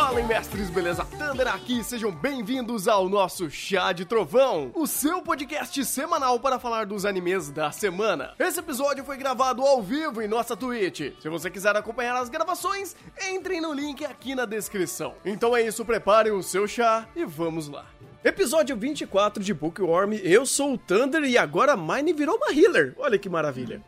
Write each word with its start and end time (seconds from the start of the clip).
Fala, 0.00 0.22
mestres, 0.22 0.70
beleza? 0.70 1.04
Thunder 1.04 1.48
aqui, 1.48 1.82
sejam 1.82 2.12
bem-vindos 2.12 2.86
ao 2.86 3.08
nosso 3.08 3.50
Chá 3.50 3.92
de 3.92 4.04
Trovão, 4.04 4.70
o 4.72 4.86
seu 4.86 5.20
podcast 5.20 5.84
semanal 5.84 6.38
para 6.38 6.56
falar 6.56 6.86
dos 6.86 7.04
animes 7.04 7.50
da 7.50 7.72
semana. 7.72 8.32
Esse 8.38 8.60
episódio 8.60 9.04
foi 9.04 9.16
gravado 9.16 9.60
ao 9.60 9.82
vivo 9.82 10.22
em 10.22 10.28
nossa 10.28 10.56
Twitch. 10.56 11.14
Se 11.20 11.28
você 11.28 11.50
quiser 11.50 11.74
acompanhar 11.74 12.14
as 12.14 12.28
gravações, 12.28 12.94
entrem 13.28 13.60
no 13.60 13.72
link 13.72 14.04
aqui 14.04 14.36
na 14.36 14.44
descrição. 14.44 15.16
Então 15.24 15.54
é 15.54 15.62
isso, 15.62 15.84
preparem 15.84 16.30
o 16.30 16.44
seu 16.44 16.68
chá 16.68 17.08
e 17.16 17.24
vamos 17.24 17.68
lá. 17.68 17.84
Episódio 18.22 18.76
24 18.76 19.42
de 19.42 19.52
Bookworm, 19.52 20.12
eu 20.22 20.46
sou 20.46 20.74
o 20.74 20.78
Thunder 20.78 21.24
e 21.24 21.36
agora 21.36 21.72
a 21.72 21.76
Mine 21.76 22.12
virou 22.12 22.36
uma 22.36 22.52
healer. 22.52 22.94
Olha 22.98 23.18
que 23.18 23.28
maravilha. 23.28 23.82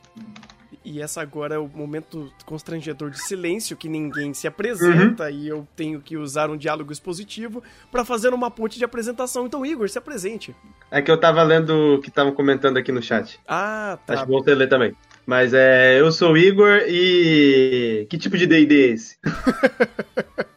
E 0.84 1.00
essa 1.00 1.20
agora 1.20 1.56
é 1.56 1.58
o 1.58 1.68
momento 1.68 2.32
constrangedor 2.46 3.10
de 3.10 3.22
silêncio, 3.22 3.76
que 3.76 3.88
ninguém 3.88 4.32
se 4.32 4.46
apresenta 4.46 5.24
uhum. 5.24 5.30
e 5.30 5.48
eu 5.48 5.68
tenho 5.76 6.00
que 6.00 6.16
usar 6.16 6.48
um 6.48 6.56
diálogo 6.56 6.90
expositivo 6.90 7.62
para 7.92 8.04
fazer 8.04 8.32
uma 8.32 8.50
ponte 8.50 8.78
de 8.78 8.84
apresentação. 8.84 9.46
Então, 9.46 9.64
Igor, 9.64 9.88
se 9.90 9.98
apresente. 9.98 10.54
É 10.90 11.02
que 11.02 11.10
eu 11.10 11.20
tava 11.20 11.42
lendo 11.42 11.96
o 11.96 12.00
que 12.00 12.08
estavam 12.08 12.32
comentando 12.32 12.78
aqui 12.78 12.90
no 12.90 13.02
chat. 13.02 13.38
Ah, 13.46 13.98
tá. 14.06 14.14
Acho 14.14 14.24
que 14.24 14.30
vou 14.30 14.42
ler 14.42 14.68
também. 14.68 14.94
Mas 15.26 15.52
é, 15.52 16.00
eu 16.00 16.10
sou 16.10 16.32
o 16.32 16.36
Igor 16.36 16.82
e. 16.88 18.06
Que 18.08 18.18
tipo 18.18 18.38
de 18.38 18.46
DD 18.46 18.74
é 18.74 18.92
esse? 18.92 19.18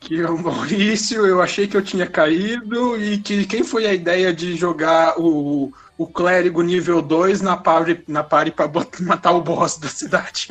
Aqui 0.00 0.20
é 0.20 0.30
o 0.30 0.38
Maurício, 0.38 1.26
eu 1.26 1.42
achei 1.42 1.66
que 1.66 1.76
eu 1.76 1.82
tinha 1.82 2.06
caído 2.06 2.96
e 2.96 3.18
que 3.18 3.44
quem 3.44 3.64
foi 3.64 3.84
a 3.86 3.92
ideia 3.92 4.32
de 4.32 4.56
jogar 4.56 5.18
o 5.18 5.72
o 5.98 6.06
clérigo 6.06 6.62
nível 6.62 7.02
2 7.02 7.42
na 7.42 7.56
party, 7.56 8.04
na 8.06 8.22
party 8.22 8.52
pra 8.52 8.70
matar 9.02 9.32
o 9.32 9.42
boss 9.42 9.78
da 9.78 9.88
cidade. 9.88 10.48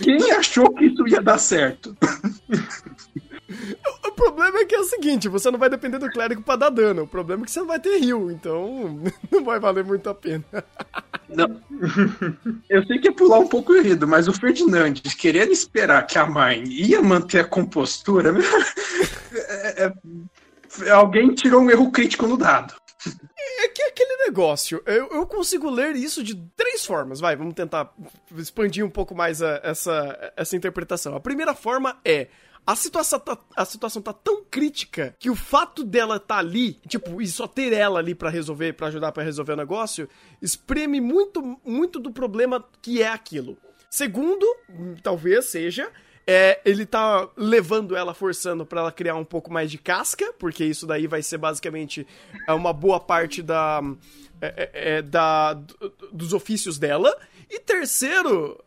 Quem 0.00 0.32
achou 0.32 0.72
que 0.74 0.86
isso 0.86 1.06
ia 1.06 1.20
dar 1.20 1.38
certo? 1.38 1.94
O 4.06 4.12
problema 4.12 4.60
é 4.60 4.64
que 4.64 4.74
é 4.74 4.80
o 4.80 4.84
seguinte, 4.84 5.28
você 5.28 5.50
não 5.50 5.58
vai 5.58 5.68
depender 5.68 5.98
do 5.98 6.10
clérigo 6.10 6.42
para 6.42 6.56
dar 6.56 6.70
dano. 6.70 7.02
O 7.02 7.06
problema 7.06 7.42
é 7.42 7.44
que 7.44 7.52
você 7.52 7.60
não 7.60 7.66
vai 7.66 7.78
ter 7.78 8.02
heal, 8.02 8.30
então 8.30 9.02
não 9.30 9.44
vai 9.44 9.60
valer 9.60 9.84
muito 9.84 10.08
a 10.08 10.14
pena. 10.14 10.44
Não. 11.34 11.60
Eu 12.68 12.84
sei 12.86 12.98
que 12.98 13.08
é 13.08 13.12
pular 13.12 13.38
um 13.38 13.48
pouco 13.48 13.72
o 13.72 14.06
mas 14.06 14.28
o 14.28 14.32
Ferdinandes 14.32 15.14
querendo 15.14 15.52
esperar 15.52 16.06
que 16.06 16.18
a 16.18 16.26
mãe 16.26 16.64
ia 16.66 17.02
manter 17.02 17.40
a 17.40 17.44
compostura, 17.44 18.32
é, 19.32 19.92
é, 20.84 20.90
alguém 20.90 21.34
tirou 21.34 21.62
um 21.62 21.70
erro 21.70 21.90
crítico 21.90 22.26
no 22.26 22.36
dado. 22.36 22.74
É 23.60 23.68
que 23.68 23.82
é 23.82 23.88
aquele 23.88 24.16
negócio, 24.24 24.82
eu, 24.86 25.08
eu 25.10 25.26
consigo 25.26 25.68
ler 25.68 25.94
isso 25.94 26.22
de 26.22 26.34
três 26.56 26.84
formas. 26.84 27.20
Vai, 27.20 27.36
vamos 27.36 27.54
tentar 27.54 27.92
expandir 28.36 28.84
um 28.84 28.90
pouco 28.90 29.14
mais 29.14 29.42
a, 29.42 29.60
essa, 29.62 30.32
essa 30.36 30.56
interpretação. 30.56 31.14
A 31.14 31.20
primeira 31.20 31.54
forma 31.54 31.98
é. 32.04 32.28
A 32.66 32.74
situação, 32.74 33.20
tá, 33.20 33.38
a 33.54 33.64
situação 33.64 34.00
tá 34.00 34.12
tão 34.12 34.42
crítica 34.42 35.14
que 35.18 35.28
o 35.28 35.34
fato 35.34 35.84
dela 35.84 36.18
tá 36.18 36.38
ali, 36.38 36.74
tipo, 36.88 37.20
e 37.20 37.26
só 37.26 37.46
ter 37.46 37.72
ela 37.74 37.98
ali 37.98 38.14
para 38.14 38.30
resolver, 38.30 38.72
para 38.72 38.86
ajudar 38.86 39.12
para 39.12 39.22
resolver 39.22 39.52
o 39.52 39.56
negócio, 39.56 40.08
espreme 40.40 40.98
muito, 41.00 41.60
muito 41.64 42.00
do 42.00 42.10
problema 42.10 42.64
que 42.80 43.02
é 43.02 43.08
aquilo. 43.08 43.58
Segundo, 43.90 44.46
talvez 45.02 45.44
seja, 45.44 45.90
é, 46.26 46.58
ele 46.64 46.86
tá 46.86 47.28
levando 47.36 47.94
ela, 47.94 48.14
forçando 48.14 48.64
para 48.64 48.80
ela 48.80 48.92
criar 48.92 49.16
um 49.16 49.24
pouco 49.24 49.52
mais 49.52 49.70
de 49.70 49.76
casca, 49.76 50.32
porque 50.38 50.64
isso 50.64 50.86
daí 50.86 51.06
vai 51.06 51.22
ser 51.22 51.38
basicamente 51.38 52.06
é, 52.48 52.52
uma 52.52 52.72
boa 52.72 52.98
parte 52.98 53.42
da, 53.42 53.82
é, 54.40 54.70
é, 54.72 54.96
é 54.96 55.02
da 55.02 55.52
dos 56.12 56.32
ofícios 56.32 56.78
dela. 56.78 57.14
E 57.50 57.60
terceiro, 57.60 58.58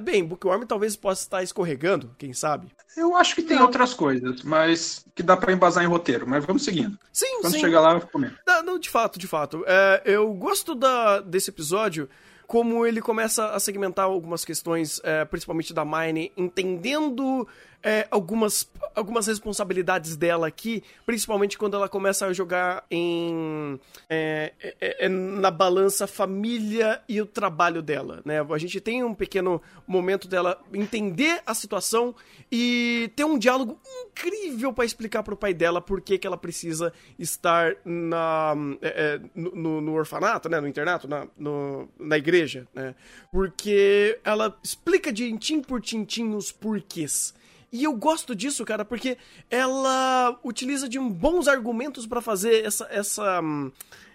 bem, 0.00 0.24
Bookworm 0.24 0.64
talvez 0.64 0.96
possa 0.96 1.22
estar 1.22 1.42
escorregando, 1.42 2.14
quem 2.18 2.32
sabe? 2.32 2.68
Eu 2.96 3.16
acho 3.16 3.34
que 3.34 3.42
tem 3.42 3.56
não. 3.56 3.64
outras 3.64 3.94
coisas, 3.94 4.42
mas 4.42 5.04
que 5.14 5.22
dá 5.22 5.36
para 5.36 5.52
embasar 5.52 5.84
em 5.84 5.86
roteiro, 5.86 6.26
mas 6.26 6.44
vamos 6.44 6.64
seguindo. 6.64 6.98
Sim, 7.12 7.40
Quando 7.40 7.54
sim. 7.54 7.60
chegar 7.60 7.80
lá, 7.80 7.92
eu 7.92 8.00
comento. 8.02 8.36
Não, 8.46 8.62
não, 8.62 8.78
de 8.78 8.90
fato, 8.90 9.18
de 9.18 9.26
fato. 9.26 9.64
É, 9.66 10.02
eu 10.04 10.32
gosto 10.34 10.74
da, 10.74 11.20
desse 11.20 11.50
episódio 11.50 12.08
como 12.46 12.84
ele 12.84 13.00
começa 13.00 13.46
a 13.46 13.58
segmentar 13.58 14.04
algumas 14.04 14.44
questões, 14.44 15.00
é, 15.04 15.24
principalmente 15.24 15.72
da 15.72 15.86
Mine, 15.86 16.30
entendendo 16.36 17.48
é, 17.82 18.06
algumas, 18.10 18.70
algumas 18.94 19.26
responsabilidades 19.26 20.16
dela 20.16 20.46
aqui, 20.46 20.82
principalmente 21.04 21.58
quando 21.58 21.76
ela 21.76 21.88
começa 21.88 22.26
a 22.26 22.32
jogar 22.32 22.84
em 22.90 23.78
é, 24.08 24.52
é, 24.60 25.06
é, 25.06 25.08
na 25.08 25.50
balança 25.50 26.06
família 26.06 27.02
e 27.08 27.20
o 27.20 27.26
trabalho 27.26 27.82
dela, 27.82 28.22
né? 28.24 28.40
A 28.40 28.58
gente 28.58 28.80
tem 28.80 29.02
um 29.02 29.14
pequeno 29.14 29.60
momento 29.86 30.28
dela 30.28 30.62
entender 30.72 31.42
a 31.44 31.54
situação 31.54 32.14
e 32.50 33.10
ter 33.16 33.24
um 33.24 33.38
diálogo 33.38 33.80
incrível 34.04 34.72
para 34.72 34.84
explicar 34.84 35.22
pro 35.22 35.36
pai 35.36 35.52
dela 35.52 35.80
por 35.80 36.00
que, 36.00 36.18
que 36.18 36.26
ela 36.26 36.36
precisa 36.36 36.92
estar 37.18 37.76
na, 37.84 38.54
é, 38.80 38.88
é, 38.88 39.20
no, 39.34 39.80
no, 39.80 39.92
orfanato, 39.94 40.48
né? 40.48 40.60
No 40.60 40.68
internato, 40.68 41.08
na, 41.08 41.26
no, 41.36 41.88
na 41.98 42.16
igreja, 42.16 42.68
né? 42.72 42.94
Porque 43.30 44.20
ela 44.24 44.56
explica 44.62 45.12
de 45.12 45.32
tintim 45.32 45.62
por 45.62 45.80
tintim 45.80 46.34
os 46.34 46.52
porquês. 46.52 47.34
E 47.72 47.84
eu 47.84 47.96
gosto 47.96 48.34
disso, 48.34 48.66
cara, 48.66 48.84
porque 48.84 49.16
ela 49.50 50.38
utiliza 50.44 50.86
de 50.86 50.98
bons 50.98 51.48
argumentos 51.48 52.06
para 52.06 52.20
fazer 52.20 52.66
essa, 52.66 52.86
essa, 52.90 53.40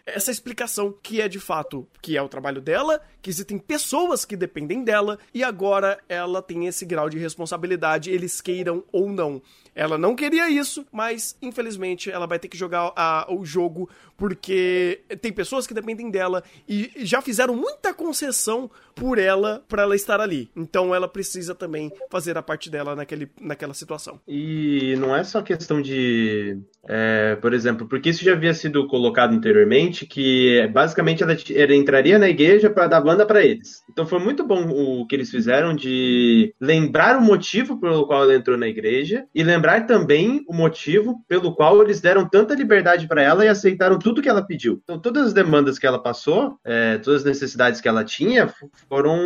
essa 0.07 0.31
explicação 0.31 0.95
que 1.03 1.19
é 1.19 1.27
de 1.27 1.39
fato 1.39 1.85
que 2.01 2.15
é 2.15 2.21
o 2.21 2.29
trabalho 2.29 2.61
dela, 2.61 3.01
que 3.21 3.29
existem 3.29 3.57
pessoas 3.57 4.23
que 4.23 4.37
dependem 4.37 4.83
dela 4.83 5.19
e 5.33 5.43
agora 5.43 5.99
ela 6.07 6.41
tem 6.41 6.65
esse 6.65 6.85
grau 6.85 7.09
de 7.09 7.17
responsabilidade, 7.17 8.09
eles 8.09 8.39
queiram 8.39 8.83
ou 8.91 9.09
não. 9.09 9.41
Ela 9.75 9.97
não 9.97 10.15
queria 10.15 10.49
isso, 10.49 10.85
mas 10.91 11.37
infelizmente 11.39 12.09
ela 12.09 12.25
vai 12.25 12.39
ter 12.39 12.47
que 12.47 12.57
jogar 12.57 12.91
a, 12.95 13.27
o 13.29 13.45
jogo 13.45 13.87
porque 14.17 15.01
tem 15.21 15.31
pessoas 15.31 15.67
que 15.67 15.73
dependem 15.73 16.09
dela 16.09 16.43
e 16.67 16.91
já 16.97 17.21
fizeram 17.21 17.55
muita 17.55 17.93
concessão 17.93 18.71
por 18.95 19.19
ela 19.19 19.63
para 19.67 19.83
ela 19.83 19.95
estar 19.95 20.19
ali. 20.19 20.49
Então 20.55 20.95
ela 20.95 21.07
precisa 21.07 21.53
também 21.53 21.91
fazer 22.09 22.37
a 22.37 22.41
parte 22.41 22.69
dela 22.71 22.95
naquele, 22.95 23.29
naquela 23.39 23.75
situação. 23.75 24.19
E 24.27 24.95
não 24.97 25.15
é 25.15 25.23
só 25.23 25.43
questão 25.43 25.79
de, 25.79 26.57
é, 26.87 27.35
por 27.35 27.53
exemplo, 27.53 27.87
porque 27.87 28.09
isso 28.09 28.25
já 28.25 28.33
havia 28.33 28.53
sido 28.53 28.87
colocado 28.87 29.35
anteriormente, 29.35 29.96
que 30.05 30.67
basicamente 30.73 31.23
ela, 31.23 31.35
ela 31.55 31.75
entraria 31.75 32.19
na 32.19 32.29
igreja 32.29 32.69
para 32.69 32.87
dar 32.87 33.01
banda 33.01 33.25
para 33.25 33.43
eles. 33.43 33.83
Então 33.89 34.05
foi 34.05 34.19
muito 34.19 34.45
bom 34.45 34.69
o 34.69 35.07
que 35.07 35.15
eles 35.15 35.31
fizeram 35.31 35.75
de 35.75 36.53
lembrar 36.59 37.17
o 37.17 37.21
motivo 37.21 37.79
pelo 37.79 38.05
qual 38.05 38.23
ela 38.23 38.35
entrou 38.35 38.57
na 38.57 38.67
igreja 38.67 39.25
e 39.33 39.43
lembrar 39.43 39.85
também 39.85 40.43
o 40.47 40.53
motivo 40.53 41.23
pelo 41.27 41.55
qual 41.55 41.81
eles 41.81 42.01
deram 42.01 42.27
tanta 42.27 42.53
liberdade 42.53 43.07
para 43.07 43.21
ela 43.21 43.45
e 43.45 43.47
aceitaram 43.47 43.97
tudo 43.97 44.21
que 44.21 44.29
ela 44.29 44.45
pediu. 44.45 44.79
Então, 44.83 44.99
todas 44.99 45.27
as 45.27 45.33
demandas 45.33 45.79
que 45.79 45.87
ela 45.87 46.01
passou, 46.01 46.59
é, 46.65 46.97
todas 46.97 47.21
as 47.21 47.25
necessidades 47.25 47.81
que 47.81 47.87
ela 47.87 48.03
tinha, 48.03 48.53
foram, 48.89 49.17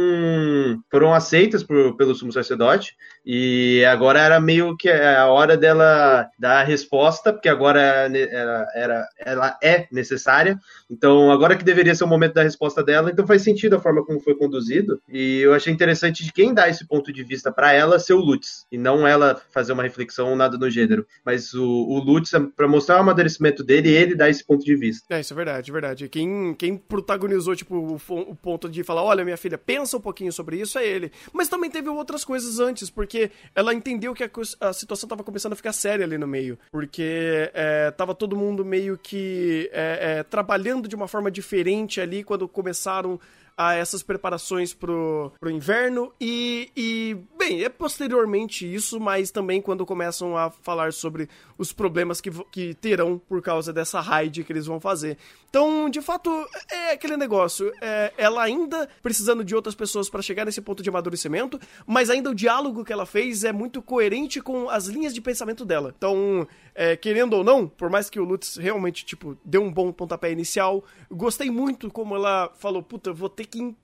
foram 0.90 1.14
aceitas 1.14 1.64
por, 1.64 1.96
pelo 1.98 2.16
sumo 2.16 2.32
sacerdote. 2.32 2.96
E 3.26 3.84
agora 3.86 4.20
era 4.20 4.40
meio 4.40 4.76
que 4.78 4.90
a 4.90 5.28
hora 5.28 5.58
dela 5.58 6.28
dar 6.40 6.62
a 6.62 6.64
resposta, 6.64 7.32
porque 7.32 7.50
agora 7.50 7.82
ela, 7.82 8.68
era, 8.76 9.08
ela 9.20 9.58
é 9.62 9.88
necessária. 9.92 10.60
Então, 10.90 11.32
agora 11.32 11.56
que 11.56 11.64
deveria 11.64 11.96
ser 11.96 12.04
o 12.04 12.08
momento 12.08 12.34
da 12.34 12.44
resposta 12.44 12.84
dela, 12.84 13.10
então 13.10 13.26
faz 13.26 13.42
sentido 13.42 13.76
a 13.76 13.80
forma 13.80 14.06
como 14.06 14.20
foi 14.20 14.36
conduzido. 14.36 15.02
E 15.10 15.40
eu 15.40 15.54
achei 15.54 15.74
interessante 15.74 16.24
de 16.24 16.32
quem 16.32 16.54
dá 16.54 16.70
esse 16.70 16.86
ponto 16.86 17.12
de 17.12 17.24
vista 17.24 17.52
para 17.52 17.74
ela 17.74 18.00
ser 18.00 18.14
o 18.14 18.20
Lutz, 18.20 18.66
e 18.72 18.78
não 18.78 19.08
ela 19.08 19.42
fazer 19.52 19.74
uma 19.74 19.84
reflexão 19.84 20.36
nada 20.36 20.58
no 20.58 20.70
gênero. 20.70 21.06
Mas 21.26 21.54
o, 21.54 21.66
o 21.66 22.00
Lutz, 22.00 22.32
para 22.56 22.68
mostrar 22.68 22.98
o 22.98 23.00
amadurecimento 23.02 23.64
dele, 23.64 23.90
ele 23.90 24.16
dá 24.16 24.30
esse 24.30 24.46
ponto 24.46 24.64
de 24.64 24.76
vista. 24.76 25.06
É, 25.10 25.20
isso 25.20 25.34
é 25.34 25.36
verdade, 25.36 25.70
é 25.70 25.74
verdade. 25.74 26.10
Quem, 26.10 26.54
quem 26.56 26.78
protagonizou, 26.78 27.56
tipo, 27.56 27.76
o, 27.76 28.14
o 28.16 28.36
ponto 28.36 28.70
de 28.70 28.84
falar, 28.84 29.04
olha, 29.04 29.24
minha 29.24 29.38
filha, 29.38 29.58
pensa 29.58 29.98
um 29.98 30.02
pouquinho 30.02 30.32
sobre 30.32 30.58
isso, 30.58 30.78
é 30.78 30.86
ele. 30.86 31.12
Mas 31.34 31.48
também 31.48 31.70
teve 31.70 31.90
outras 31.90 32.24
coisas 32.26 32.60
antes, 32.60 32.90
porque 32.90 33.32
ela 33.56 33.74
entendeu 33.74 34.14
que 34.14 34.24
a, 34.24 34.30
a 34.62 34.74
situação 34.74 35.08
tava 35.08 35.24
começando 35.24 35.54
a 35.54 35.56
ficar 35.56 35.74
séria 35.74 36.06
ali 36.06 36.18
no 36.18 36.28
meio. 36.28 36.58
Porque 36.72 37.50
é, 37.54 37.92
tava 37.92 38.14
todo 38.14 38.36
mundo 38.36 38.64
meio 38.64 38.98
que 38.98 39.70
é, 39.74 40.20
é, 40.20 40.24
trabalhando 40.42 40.88
de 40.88 40.96
uma 40.96 41.08
forma 41.08 41.30
diferente 41.30 42.02
ali 42.02 42.24
quando 42.24 42.48
começaram 42.48 43.20
a 43.58 43.74
essas 43.76 44.02
preparações 44.04 44.74
pro, 44.74 45.32
pro 45.40 45.50
inverno 45.50 46.12
e, 46.20 46.72
e, 46.76 47.18
bem, 47.38 47.64
é 47.64 47.70
posteriormente 47.70 48.72
isso, 48.72 49.00
mas 49.00 49.32
também 49.32 49.62
quando 49.62 49.86
começam 49.86 50.38
a 50.38 50.50
falar 50.50 50.94
sobre 50.94 51.30
os 51.58 51.72
problemas 51.72 52.20
que, 52.20 52.32
que 52.52 52.74
terão 52.76 53.18
por 53.18 53.42
causa 53.42 53.72
dessa 53.72 54.00
raid 54.00 54.44
que 54.44 54.52
eles 54.52 54.66
vão 54.66 54.80
fazer. 54.80 55.18
Então, 55.50 55.90
de 55.90 56.02
fato, 56.02 56.30
é 56.72 56.94
aquele 56.94 57.18
negócio. 57.18 57.72
É, 57.82 58.14
ela 58.18 58.42
ainda 58.42 58.88
precisando 59.04 59.44
de 59.44 59.54
outras 59.54 59.76
pessoas 59.76 60.10
para 60.10 60.22
chegar 60.22 60.46
nesse 60.46 60.62
ponto 60.62 60.82
de 60.82 60.90
amadurecimento, 60.90 61.60
mas 61.86 62.10
ainda 62.10 62.30
o 62.30 62.36
diálogo 62.36 62.86
que 62.86 62.94
ela 62.94 63.06
fez 63.06 63.44
é 63.44 63.52
muito 63.52 63.82
coerente 63.82 64.42
com 64.42 64.70
as 64.70 64.86
linhas 64.88 65.14
de 65.14 65.22
pensamento 65.22 65.66
dela. 65.66 65.94
Então, 65.98 66.48
é, 66.74 66.96
querendo 66.96 67.34
ou 67.34 67.44
não, 67.44 67.68
por 67.68 67.90
mais 67.90 68.10
que 68.10 68.20
o 68.20 68.24
Lutz 68.24 68.56
realmente, 68.56 69.06
tipo, 69.06 69.38
deu 69.44 69.62
um 69.62 69.72
bom 69.72 69.92
pontapé 69.92 70.32
inicial, 70.32 70.84
gostei 71.12 71.52
muito 71.52 71.90
como 71.92 72.16
ela 72.16 72.50
falou, 72.58 72.82
puta, 72.82 73.12
vou 73.12 73.30
ter 73.30 73.41
que 73.46 73.76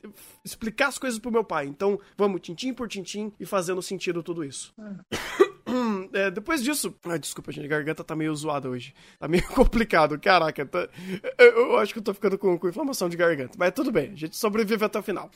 explicar 0.44 0.88
as 0.88 0.98
coisas 0.98 1.20
pro 1.20 1.32
meu 1.32 1.44
pai. 1.44 1.68
Então, 1.68 2.00
vamos 2.18 2.42
tintim 2.42 2.74
por 2.74 2.88
tintim 2.88 3.32
e 3.40 3.46
fazendo 3.46 3.82
sentido 3.82 4.24
tudo 4.24 4.44
isso. 4.44 4.74
É. 4.80 5.48
é, 6.28 6.32
depois 6.32 6.64
disso. 6.64 6.96
Ai, 7.06 7.20
desculpa, 7.20 7.52
gente, 7.52 7.66
a 7.66 7.70
garganta 7.70 8.04
tá 8.04 8.16
meio 8.16 8.36
zoada 8.36 8.70
hoje. 8.70 8.94
Tá 9.20 9.28
meio 9.28 9.48
complicado. 9.54 10.20
Caraca, 10.20 10.66
tá, 10.66 10.88
eu, 11.38 11.46
eu, 11.46 11.78
acho 11.78 11.94
que 11.94 12.00
eu 12.00 12.04
tô 12.04 12.14
ficando 12.14 12.38
com, 12.38 12.58
com, 12.58 12.70
inflamação 12.70 13.10
de 13.10 13.18
garganta. 13.18 13.58
Mas 13.58 13.72
tudo 13.72 13.92
bem, 13.92 14.12
a 14.12 14.16
gente 14.16 14.36
sobrevive 14.36 14.84
até 14.86 15.00
o 15.00 15.04
final. 15.04 15.30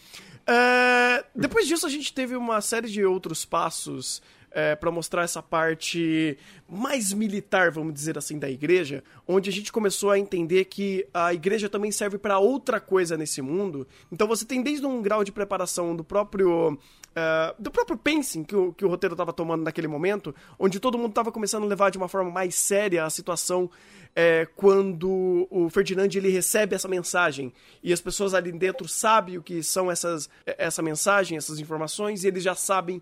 É, 0.47 1.25
depois 1.35 1.67
disso, 1.67 1.85
a 1.85 1.89
gente 1.89 2.13
teve 2.13 2.35
uma 2.35 2.61
série 2.61 2.89
de 2.89 3.03
outros 3.05 3.45
passos 3.45 4.21
é, 4.51 4.75
para 4.75 4.91
mostrar 4.91 5.23
essa 5.23 5.41
parte 5.41 6.37
mais 6.69 7.13
militar, 7.13 7.71
vamos 7.71 7.93
dizer 7.93 8.17
assim, 8.17 8.37
da 8.37 8.49
igreja, 8.49 9.03
onde 9.27 9.49
a 9.49 9.53
gente 9.53 9.71
começou 9.71 10.11
a 10.11 10.19
entender 10.19 10.65
que 10.65 11.07
a 11.13 11.33
igreja 11.33 11.69
também 11.69 11.91
serve 11.91 12.17
para 12.17 12.39
outra 12.39 12.79
coisa 12.79 13.17
nesse 13.17 13.41
mundo. 13.41 13.87
Então 14.11 14.27
você 14.27 14.45
tem 14.45 14.61
desde 14.61 14.85
um 14.85 15.01
grau 15.01 15.23
de 15.23 15.31
preparação 15.31 15.95
do 15.95 16.03
próprio 16.03 16.77
Uh, 17.11 17.61
do 17.61 17.69
próprio 17.69 17.97
pacing 17.97 18.41
que 18.41 18.55
o, 18.55 18.71
que 18.71 18.85
o 18.85 18.87
roteiro 18.87 19.15
estava 19.15 19.33
tomando 19.33 19.63
naquele 19.63 19.85
momento, 19.85 20.33
onde 20.57 20.79
todo 20.79 20.97
mundo 20.97 21.09
estava 21.09 21.29
começando 21.29 21.63
a 21.63 21.67
levar 21.67 21.89
de 21.89 21.97
uma 21.97 22.07
forma 22.07 22.31
mais 22.31 22.55
séria 22.55 23.03
a 23.03 23.09
situação 23.09 23.69
é, 24.15 24.47
quando 24.55 25.47
o 25.49 25.69
Ferdinand 25.69 26.09
ele 26.15 26.29
recebe 26.29 26.75
essa 26.75 26.87
mensagem 26.87 27.51
e 27.83 27.93
as 27.93 28.01
pessoas 28.01 28.33
ali 28.33 28.51
dentro 28.51 28.87
sabem 28.87 29.37
o 29.37 29.43
que 29.43 29.63
são 29.63 29.89
essas, 29.89 30.29
essa 30.45 30.81
mensagem, 30.81 31.37
essas 31.37 31.59
informações, 31.59 32.23
e 32.23 32.27
eles 32.27 32.43
já 32.43 32.55
sabem 32.55 33.01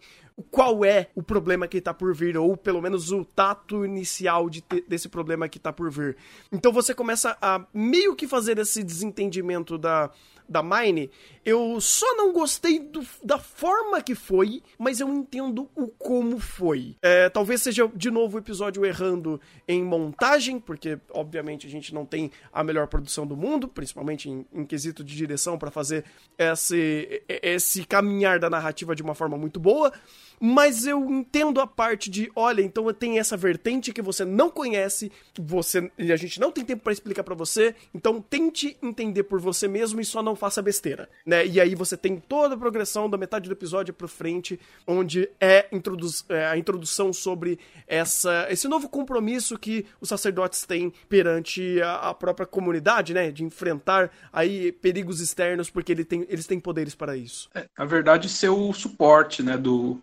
qual 0.49 0.83
é 0.85 1.09
o 1.15 1.23
problema 1.23 1.67
que 1.67 1.77
está 1.77 1.93
por 1.93 2.13
vir, 2.15 2.37
ou 2.37 2.55
pelo 2.55 2.81
menos 2.81 3.11
o 3.11 3.23
tato 3.23 3.85
inicial 3.85 4.49
de 4.49 4.63
desse 4.87 5.09
problema 5.09 5.49
que 5.49 5.57
está 5.57 5.71
por 5.71 5.89
vir. 5.91 6.17
Então 6.51 6.71
você 6.71 6.93
começa 6.93 7.37
a 7.41 7.65
meio 7.73 8.15
que 8.15 8.27
fazer 8.27 8.57
esse 8.57 8.83
desentendimento 8.83 9.77
da, 9.77 10.11
da 10.49 10.63
Mine, 10.63 11.11
eu 11.45 11.79
só 11.79 12.05
não 12.15 12.33
gostei 12.33 12.79
do, 12.79 13.05
da 13.23 13.37
forma 13.37 14.01
que 14.01 14.15
foi, 14.15 14.61
mas 14.77 14.99
eu 14.99 15.09
entendo 15.09 15.69
o 15.75 15.87
como 15.87 16.39
foi. 16.39 16.95
É, 17.01 17.29
talvez 17.29 17.61
seja 17.61 17.89
de 17.95 18.11
novo 18.11 18.37
o 18.37 18.39
episódio 18.39 18.85
errando 18.85 19.39
em 19.67 19.83
montagem, 19.83 20.59
porque 20.59 20.99
obviamente 21.11 21.65
a 21.65 21.69
gente 21.69 21.93
não 21.93 22.05
tem 22.05 22.31
a 22.51 22.63
melhor 22.63 22.87
produção 22.87 23.25
do 23.25 23.37
mundo, 23.37 23.67
principalmente 23.67 24.29
em, 24.29 24.45
em 24.53 24.65
quesito 24.65 25.03
de 25.03 25.15
direção, 25.15 25.57
para 25.57 25.71
fazer 25.71 26.03
esse, 26.37 27.21
esse 27.27 27.85
caminhar 27.85 28.39
da 28.39 28.49
narrativa 28.49 28.95
de 28.95 29.03
uma 29.03 29.15
forma 29.15 29.37
muito 29.37 29.59
boa. 29.59 29.93
Mas 30.39 30.87
eu 30.87 31.09
entendo 31.09 31.59
a 31.59 31.67
parte 31.67 32.09
de, 32.09 32.31
olha, 32.35 32.61
então 32.61 32.91
tem 32.93 33.19
essa 33.19 33.35
vertente 33.35 33.91
que 33.91 34.01
você 34.01 34.23
não 34.23 34.49
conhece, 34.49 35.11
você 35.37 35.91
e 35.97 36.13
a 36.13 36.15
gente 36.15 36.39
não 36.39 36.51
tem 36.51 36.63
tempo 36.63 36.83
para 36.83 36.93
explicar 36.93 37.23
para 37.23 37.35
você, 37.35 37.75
então 37.93 38.21
tente 38.21 38.77
entender 38.81 39.23
por 39.23 39.39
você 39.41 39.67
mesmo 39.67 39.99
e 39.99 40.05
só 40.05 40.23
não 40.23 40.35
faça 40.39 40.61
besteira, 40.61 41.09
né? 41.25 41.45
E 41.45 41.59
aí 41.59 41.75
você 41.75 41.95
tem 41.95 42.17
toda 42.17 42.55
a 42.55 42.57
progressão 42.57 43.09
da 43.09 43.17
metade 43.17 43.47
do 43.47 43.53
episódio 43.53 43.93
para 43.93 44.07
frente, 44.07 44.59
onde 44.87 45.29
é, 45.39 45.67
introduz, 45.71 46.25
é, 46.29 46.47
a 46.47 46.57
introdução 46.57 47.13
sobre 47.13 47.59
essa, 47.87 48.47
esse 48.49 48.67
novo 48.67 48.89
compromisso 48.89 49.57
que 49.57 49.85
os 50.01 50.09
sacerdotes 50.09 50.65
têm 50.65 50.91
perante 51.07 51.81
a, 51.81 52.09
a 52.09 52.13
própria 52.13 52.47
comunidade, 52.47 53.13
né? 53.13 53.31
De 53.31 53.43
enfrentar 53.43 54.09
aí 54.31 54.71
perigos 54.71 55.19
externos, 55.19 55.69
porque 55.69 55.91
ele 55.91 56.05
tem, 56.05 56.25
eles 56.29 56.47
têm 56.47 56.59
poderes 56.59 56.95
para 56.95 57.15
isso. 57.15 57.49
É, 57.53 57.65
na 57.77 57.85
verdade, 57.85 58.29
ser 58.29 58.49
o 58.49 58.73
suporte, 58.73 59.43
né, 59.43 59.57
do 59.57 60.01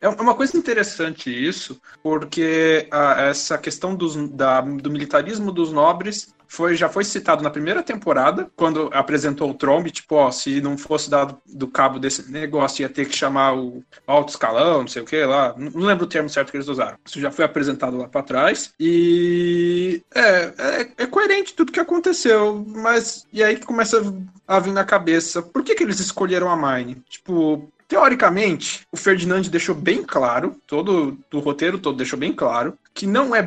é 0.00 0.08
uma 0.08 0.34
coisa 0.34 0.56
interessante 0.56 1.30
isso, 1.30 1.80
porque 2.02 2.86
a, 2.90 3.22
essa 3.22 3.56
questão 3.56 3.94
dos, 3.94 4.16
da, 4.30 4.60
do 4.60 4.90
militarismo 4.90 5.50
dos 5.50 5.72
nobres 5.72 6.34
foi, 6.46 6.76
já 6.76 6.88
foi 6.88 7.04
citado 7.04 7.42
na 7.42 7.50
primeira 7.50 7.82
temporada, 7.82 8.50
quando 8.56 8.90
apresentou 8.92 9.50
o 9.50 9.54
Trombe, 9.54 9.90
tipo, 9.90 10.14
ó, 10.16 10.30
se 10.30 10.60
não 10.60 10.76
fosse 10.76 11.10
dado 11.10 11.38
do 11.46 11.68
cabo 11.68 11.98
desse 11.98 12.30
negócio, 12.30 12.82
ia 12.82 12.88
ter 12.88 13.06
que 13.06 13.16
chamar 13.16 13.56
o 13.56 13.82
alto 14.06 14.30
escalão, 14.30 14.80
não 14.80 14.88
sei 14.88 15.02
o 15.02 15.04
que 15.04 15.24
lá. 15.24 15.54
Não 15.56 15.82
lembro 15.82 16.04
o 16.04 16.08
termo 16.08 16.28
certo 16.28 16.50
que 16.50 16.56
eles 16.56 16.68
usaram. 16.68 16.98
Isso 17.04 17.20
já 17.20 17.30
foi 17.30 17.44
apresentado 17.44 17.96
lá 17.96 18.08
para 18.08 18.22
trás. 18.22 18.72
E 18.78 20.02
é, 20.14 20.52
é, 20.58 20.88
é, 20.98 21.06
coerente 21.06 21.54
tudo 21.54 21.72
que 21.72 21.80
aconteceu, 21.80 22.64
mas 22.68 23.26
e 23.32 23.42
aí 23.42 23.56
que 23.56 23.66
começa 23.66 24.02
a 24.46 24.60
vir 24.60 24.72
na 24.72 24.84
cabeça, 24.84 25.42
por 25.42 25.62
que, 25.62 25.74
que 25.74 25.82
eles 25.82 26.00
escolheram 26.00 26.50
a 26.50 26.56
Mine? 26.56 27.02
Tipo, 27.08 27.70
Teoricamente, 27.88 28.84
o 28.90 28.96
Ferdinand 28.96 29.42
deixou 29.42 29.74
bem 29.74 30.02
claro, 30.02 30.56
todo 30.66 31.16
o 31.32 31.38
roteiro 31.38 31.78
todo 31.78 31.96
deixou 31.96 32.18
bem 32.18 32.32
claro, 32.32 32.76
que 32.92 33.06
não 33.06 33.34
é 33.34 33.42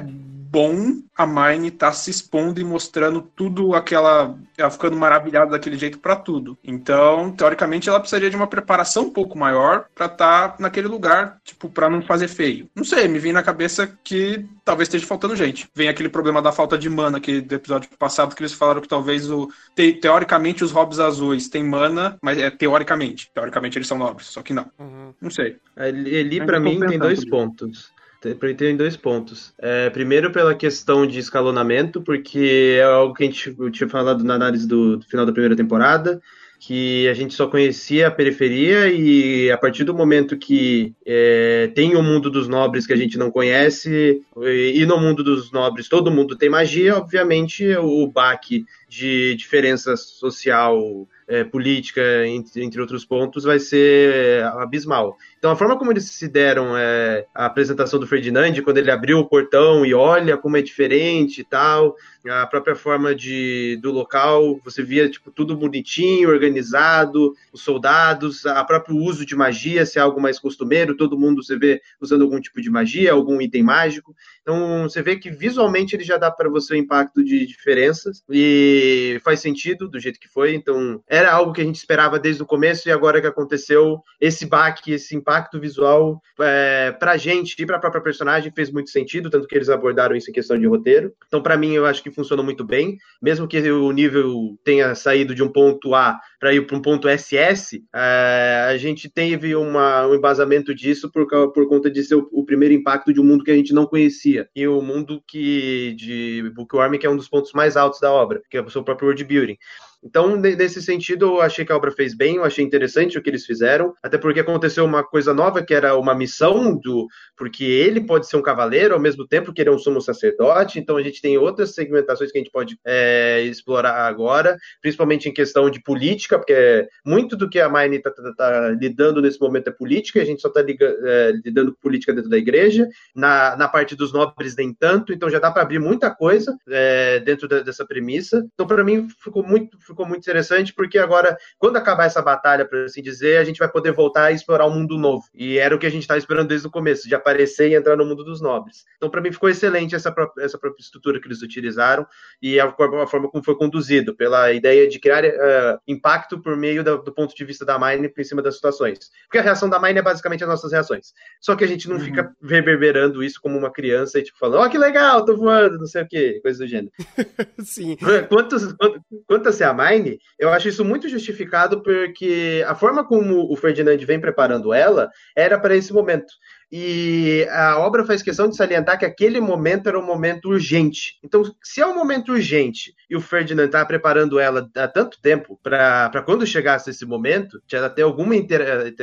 bom 0.51 1.01
a 1.15 1.27
Mine 1.27 1.67
estar 1.67 1.87
tá 1.87 1.93
se 1.93 2.09
expondo 2.09 2.59
e 2.59 2.63
mostrando 2.63 3.21
tudo 3.21 3.75
aquela. 3.75 4.35
Ela 4.57 4.69
ficando 4.69 4.97
maravilhada 4.97 5.51
daquele 5.51 5.77
jeito 5.77 5.99
para 5.99 6.15
tudo. 6.15 6.57
Então, 6.63 7.31
teoricamente, 7.31 7.87
ela 7.87 7.99
precisaria 7.99 8.29
de 8.29 8.35
uma 8.35 8.47
preparação 8.47 9.03
um 9.03 9.13
pouco 9.13 9.37
maior 9.37 9.85
para 9.93 10.07
estar 10.07 10.49
tá 10.49 10.55
naquele 10.59 10.87
lugar, 10.87 11.37
tipo, 11.43 11.69
para 11.69 11.89
não 11.89 12.01
fazer 12.01 12.27
feio. 12.27 12.69
Não 12.75 12.83
sei, 12.83 13.07
me 13.07 13.19
vem 13.19 13.33
na 13.33 13.43
cabeça 13.43 13.87
que 14.03 14.45
talvez 14.65 14.87
esteja 14.87 15.05
faltando 15.05 15.35
gente. 15.35 15.67
Vem 15.73 15.89
aquele 15.89 16.09
problema 16.09 16.41
da 16.41 16.51
falta 16.51 16.77
de 16.77 16.89
mana 16.89 17.19
que 17.19 17.41
do 17.41 17.55
episódio 17.55 17.89
passado 17.97 18.35
que 18.35 18.41
eles 18.41 18.53
falaram 18.53 18.81
que 18.81 18.87
talvez 18.87 19.29
o 19.29 19.49
te, 19.75 19.93
teoricamente 19.93 20.63
os 20.63 20.71
Hobbs 20.71 20.99
azuis 20.99 21.49
têm 21.49 21.63
mana, 21.63 22.17
mas 22.21 22.37
é 22.37 22.49
teoricamente. 22.49 23.29
Teoricamente 23.33 23.77
eles 23.77 23.87
são 23.87 23.97
nobres, 23.97 24.27
só 24.27 24.41
que 24.41 24.53
não. 24.53 24.69
Uhum. 24.79 25.13
Não 25.21 25.29
sei. 25.29 25.57
Ali 25.75 26.43
para 26.45 26.59
mim 26.59 26.79
tem 26.79 26.99
dois 26.99 27.25
pontos. 27.25 27.91
Tem 28.21 28.75
dois 28.75 28.97
pontos. 28.97 29.53
É, 29.57 29.89
primeiro, 29.89 30.31
pela 30.31 30.53
questão 30.53 31.07
de 31.07 31.19
escalonamento, 31.19 32.01
porque 32.01 32.77
é 32.77 32.83
algo 32.83 33.13
que 33.13 33.23
a 33.23 33.25
gente 33.25 33.55
tinha 33.71 33.87
falado 33.87 34.23
na 34.23 34.35
análise 34.35 34.67
do, 34.67 34.97
do 34.97 35.05
final 35.05 35.25
da 35.25 35.31
primeira 35.31 35.55
temporada, 35.55 36.21
que 36.59 37.07
a 37.07 37.13
gente 37.13 37.33
só 37.33 37.47
conhecia 37.47 38.07
a 38.07 38.11
periferia 38.11 38.91
e 38.91 39.49
a 39.49 39.57
partir 39.57 39.85
do 39.85 39.93
momento 39.93 40.37
que 40.37 40.93
é, 41.05 41.71
tem 41.73 41.95
o 41.95 42.03
mundo 42.03 42.29
dos 42.29 42.49
nobres 42.49 42.85
que 42.85 42.91
a 42.91 42.97
gente 42.97 43.17
não 43.17 43.31
conhece 43.31 44.21
e, 44.41 44.81
e 44.81 44.85
no 44.85 44.99
mundo 44.99 45.23
dos 45.23 45.53
nobres 45.53 45.87
todo 45.87 46.11
mundo 46.11 46.35
tem 46.35 46.49
magia, 46.49 46.97
obviamente 46.97 47.65
o 47.77 48.05
baque 48.07 48.65
de 48.89 49.35
diferença 49.35 49.95
social 49.95 51.07
é, 51.27 51.43
política, 51.43 52.01
entre, 52.25 52.63
entre, 52.63 52.81
outros 52.81 53.05
pontos, 53.05 53.43
vai 53.43 53.59
ser 53.59 54.15
é, 54.15 54.43
abismal. 54.57 55.15
Então, 55.37 55.51
a 55.51 55.55
forma 55.55 55.77
como 55.77 55.91
eles 55.91 56.05
se 56.05 56.27
deram 56.27 56.75
é, 56.75 57.27
a 57.35 57.45
apresentação 57.45 57.99
do 57.99 58.07
Ferdinand, 58.07 58.59
quando 58.63 58.79
ele 58.79 58.89
abriu 58.89 59.19
o 59.19 59.29
portão 59.29 59.85
e 59.85 59.93
olha 59.93 60.35
como 60.37 60.57
é 60.57 60.61
diferente 60.61 61.41
e 61.41 61.43
tal, 61.43 61.95
a 62.27 62.47
própria 62.47 62.75
forma 62.75 63.13
de, 63.13 63.77
do 63.79 63.91
local, 63.91 64.59
você 64.65 64.81
via 64.81 65.07
tipo, 65.07 65.29
tudo 65.29 65.55
bonitinho, 65.55 66.29
organizado, 66.29 67.35
os 67.53 67.61
soldados, 67.61 68.47
a 68.47 68.63
próprio 68.63 68.97
uso 68.97 69.23
de 69.23 69.35
magia, 69.35 69.85
se 69.85 69.99
é 69.99 70.01
algo 70.01 70.19
mais 70.19 70.39
costumeiro, 70.39 70.97
todo 70.97 71.17
mundo 71.17 71.43
você 71.43 71.55
vê 71.55 71.79
usando 72.01 72.23
algum 72.23 72.41
tipo 72.41 72.59
de 72.59 72.71
magia, 72.71 73.13
algum 73.13 73.39
item 73.39 73.61
mágico. 73.61 74.15
Então, 74.49 74.89
você 74.89 75.03
vê 75.03 75.15
que 75.15 75.29
visualmente 75.29 75.95
ele 75.95 76.03
já 76.03 76.17
dá 76.17 76.31
para 76.31 76.49
você 76.49 76.73
o 76.73 76.77
impacto 76.77 77.23
de 77.23 77.45
diferenças 77.45 78.23
e 78.27 79.21
faz 79.23 79.41
sentido 79.41 79.87
do 79.87 79.99
jeito 79.99 80.19
que 80.19 80.27
foi. 80.27 80.55
Então, 80.55 80.99
era 81.07 81.31
algo 81.31 81.53
que 81.53 81.61
a 81.61 81.63
gente 81.63 81.75
esperava 81.75 82.17
desde 82.17 82.41
o 82.41 82.47
começo 82.47 82.89
e 82.89 82.91
agora 82.91 83.21
que 83.21 83.27
aconteceu, 83.27 84.01
esse 84.19 84.47
baque, 84.47 84.93
esse 84.93 85.15
impacto 85.15 85.59
visual 85.59 86.19
é, 86.39 86.91
pra 86.93 87.15
gente 87.15 87.55
e 87.61 87.65
pra 87.65 87.77
própria 87.77 88.01
personagem 88.01 88.51
fez 88.51 88.71
muito 88.71 88.89
sentido, 88.89 89.29
tanto 89.29 89.47
que 89.47 89.53
eles 89.53 89.69
abordaram 89.69 90.15
isso 90.15 90.31
em 90.31 90.33
questão 90.33 90.57
de 90.57 90.65
roteiro. 90.65 91.13
Então, 91.27 91.43
para 91.43 91.55
mim, 91.55 91.73
eu 91.73 91.85
acho 91.85 92.01
que 92.01 92.09
funcionou 92.09 92.43
muito 92.43 92.63
bem, 92.63 92.97
mesmo 93.21 93.47
que 93.47 93.59
o 93.69 93.91
nível 93.91 94.57
tenha 94.63 94.95
saído 94.95 95.35
de 95.35 95.43
um 95.43 95.51
ponto 95.51 95.93
A 95.93 96.19
para 96.39 96.53
ir 96.53 96.65
para 96.65 96.77
um 96.77 96.81
ponto 96.81 97.09
SS, 97.09 97.83
é, 97.93 98.65
a 98.69 98.77
gente 98.77 99.09
teve 99.09 99.55
uma, 99.55 100.07
um 100.07 100.15
embasamento 100.15 100.73
disso 100.73 101.11
por, 101.11 101.27
por 101.51 101.67
conta 101.67 101.91
de 101.91 102.01
ser 102.03 102.15
o, 102.15 102.29
o, 102.31 102.45
primeiro 102.45 102.73
impacto 102.73 103.13
de 103.13 103.19
um 103.19 103.25
mundo 103.25 103.43
que 103.43 103.51
a 103.51 103.55
gente 103.55 103.73
não 103.73 103.85
conhecia. 103.85 104.49
E 104.55 104.65
o 104.65 104.81
mundo 104.81 105.21
que 105.27 105.93
de 105.95 106.49
Bookworm, 106.55 106.97
que 106.97 107.05
é 107.05 107.09
um 107.09 107.17
dos 107.17 107.27
pontos 107.27 107.51
mais 107.51 107.75
altos 107.75 107.99
da 107.99 108.11
obra, 108.11 108.41
que 108.49 108.57
é 108.57 108.61
o 108.61 108.69
seu 108.69 108.83
próprio 108.83 109.07
world 109.07 109.23
building. 109.25 109.57
Então, 110.03 110.35
nesse 110.37 110.81
sentido, 110.81 111.25
eu 111.25 111.41
achei 111.41 111.65
que 111.65 111.71
a 111.71 111.75
obra 111.75 111.91
fez 111.91 112.15
bem, 112.15 112.37
eu 112.37 112.43
achei 112.43 112.63
interessante 112.63 113.17
o 113.17 113.21
que 113.21 113.29
eles 113.29 113.45
fizeram, 113.45 113.93
até 114.01 114.17
porque 114.17 114.39
aconteceu 114.39 114.85
uma 114.85 115.03
coisa 115.03 115.33
nova, 115.33 115.63
que 115.63 115.73
era 115.73 115.95
uma 115.97 116.15
missão 116.15 116.75
do. 116.75 117.07
Porque 117.35 117.63
ele 117.63 118.01
pode 118.01 118.27
ser 118.27 118.37
um 118.37 118.41
cavaleiro 118.41 118.93
ao 118.93 118.99
mesmo 118.99 119.27
tempo 119.27 119.53
que 119.53 119.61
ele 119.61 119.69
é 119.69 119.73
um 119.73 119.79
sumo 119.79 120.01
sacerdote, 120.01 120.79
então 120.79 120.97
a 120.97 121.03
gente 121.03 121.21
tem 121.21 121.37
outras 121.37 121.73
segmentações 121.73 122.31
que 122.31 122.37
a 122.37 122.41
gente 122.41 122.51
pode 122.51 122.77
é, 122.85 123.41
explorar 123.41 124.07
agora, 124.07 124.57
principalmente 124.81 125.27
em 125.27 125.33
questão 125.33 125.69
de 125.69 125.81
política, 125.81 126.37
porque 126.37 126.87
muito 127.05 127.35
do 127.35 127.49
que 127.49 127.59
a 127.59 127.69
Mine 127.69 127.97
está 127.97 128.11
tá, 128.11 128.33
tá 128.33 128.69
lidando 128.69 129.21
nesse 129.21 129.39
momento 129.39 129.69
é 129.69 129.71
política, 129.71 130.21
a 130.21 130.25
gente 130.25 130.41
só 130.41 130.47
está 130.47 130.61
é, 130.61 131.31
lidando 131.43 131.73
com 131.73 131.81
política 131.81 132.13
dentro 132.13 132.29
da 132.29 132.37
igreja, 132.37 132.87
na, 133.15 133.55
na 133.57 133.67
parte 133.67 133.95
dos 133.95 134.13
nobres 134.13 134.55
nem 134.55 134.73
tanto, 134.73 135.11
então 135.11 135.29
já 135.29 135.39
dá 135.39 135.51
para 135.51 135.61
abrir 135.61 135.79
muita 135.79 136.09
coisa 136.09 136.55
é, 136.69 137.19
dentro 137.19 137.47
da, 137.47 137.59
dessa 137.59 137.85
premissa. 137.85 138.45
Então, 138.53 138.67
para 138.67 138.83
mim, 138.83 139.07
ficou 139.21 139.43
muito 139.43 139.77
ficou 139.89 140.05
muito 140.05 140.21
interessante, 140.21 140.73
porque 140.73 140.97
agora, 140.97 141.37
quando 141.57 141.77
acabar 141.77 142.05
essa 142.05 142.21
batalha, 142.21 142.65
por 142.65 142.79
assim 142.85 143.01
dizer, 143.01 143.37
a 143.37 143.43
gente 143.43 143.59
vai 143.59 143.69
poder 143.69 143.91
voltar 143.91 144.31
e 144.31 144.35
explorar 144.35 144.65
um 144.65 144.73
mundo 144.73 144.97
novo. 144.97 145.25
E 145.33 145.57
era 145.57 145.75
o 145.75 145.79
que 145.79 145.85
a 145.85 145.91
gente 145.91 146.01
estava 146.01 146.17
esperando 146.17 146.47
desde 146.47 146.67
o 146.67 146.71
começo, 146.71 147.07
de 147.07 147.15
aparecer 147.15 147.69
e 147.69 147.75
entrar 147.75 147.95
no 147.95 148.05
mundo 148.05 148.23
dos 148.23 148.41
nobres. 148.41 148.85
Então, 148.97 149.09
para 149.09 149.21
mim, 149.21 149.31
ficou 149.31 149.49
excelente 149.49 149.95
essa 149.95 150.11
própria, 150.11 150.43
essa 150.43 150.57
própria 150.57 150.81
estrutura 150.81 151.19
que 151.19 151.27
eles 151.27 151.41
utilizaram 151.41 152.05
e 152.41 152.59
a, 152.59 152.65
a 152.65 153.07
forma 153.07 153.29
como 153.29 153.43
foi 153.43 153.55
conduzido, 153.55 154.15
pela 154.15 154.51
ideia 154.51 154.87
de 154.87 154.99
criar 154.99 155.23
uh, 155.25 155.79
impacto 155.87 156.39
por 156.39 156.55
meio 156.55 156.83
do, 156.83 156.97
do, 156.97 157.11
ponto 157.11 157.35
de 157.35 157.45
vista 157.45 157.65
da 157.65 157.79
Mine 157.79 158.11
em 158.15 158.23
cima 158.23 158.41
das 158.41 158.55
situações. 158.55 159.11
Porque 159.23 159.37
a 159.37 159.41
reação 159.41 159.69
da 159.69 159.79
Mine 159.79 159.99
é 159.99 160.01
basicamente 160.01 160.43
as 160.43 160.49
nossas 160.49 160.71
reações. 160.71 161.13
Só 161.39 161.55
que 161.55 161.63
a 161.63 161.67
gente 161.67 161.87
não 161.87 161.97
uhum. 161.97 162.03
fica 162.03 162.35
reverberando 162.41 163.23
isso 163.23 163.39
como 163.41 163.57
uma 163.57 163.71
criança 163.71 164.19
e 164.19 164.23
tipo 164.23 164.37
falando, 164.37 164.61
ó, 164.61 164.65
oh, 164.65 164.69
que 164.69 164.77
legal, 164.77 165.25
tô 165.25 165.35
voando, 165.35 165.77
não 165.77 165.85
sei 165.85 166.03
o 166.03 166.07
que, 166.07 166.39
coisa 166.41 166.59
do 166.59 166.67
gênero. 166.67 166.91
Sim. 167.63 167.97
Quanto, 168.27 168.77
quanto, 168.77 169.01
quanto 169.27 169.49
a 169.49 169.51
ser 169.51 169.65
a 169.65 169.73
Mine, 169.79 170.19
eu 170.37 170.49
acho 170.49 170.67
isso 170.67 170.83
muito 170.83 171.07
justificado 171.07 171.81
porque 171.81 172.63
a 172.67 172.75
forma 172.75 173.07
como 173.07 173.49
o 173.49 173.55
Ferdinand 173.55 173.97
vem 174.05 174.19
preparando 174.19 174.73
ela 174.73 175.09
era 175.35 175.57
para 175.57 175.75
esse 175.75 175.93
momento. 175.93 176.33
E 176.71 177.47
a 177.49 177.79
obra 177.79 178.05
faz 178.05 178.21
questão 178.21 178.47
de 178.47 178.55
salientar 178.55 178.99
que 178.99 179.05
aquele 179.05 179.41
momento 179.41 179.89
era 179.89 179.97
um 179.97 180.05
momento 180.05 180.49
urgente. 180.49 181.17
Então, 181.23 181.43
se 181.63 181.81
é 181.81 181.87
um 181.87 181.95
momento 181.95 182.31
urgente 182.31 182.93
e 183.09 183.15
o 183.15 183.21
Ferdinand 183.21 183.65
está 183.65 183.83
preparando 183.83 184.39
ela 184.39 184.69
há 184.75 184.87
tanto 184.87 185.19
tempo 185.19 185.59
para 185.63 186.21
quando 186.23 186.45
chegasse 186.45 186.91
esse 186.91 187.05
momento, 187.05 187.59
já 187.67 187.89
ter 187.89 188.03
alguma 188.03 188.35
intera 188.35 188.93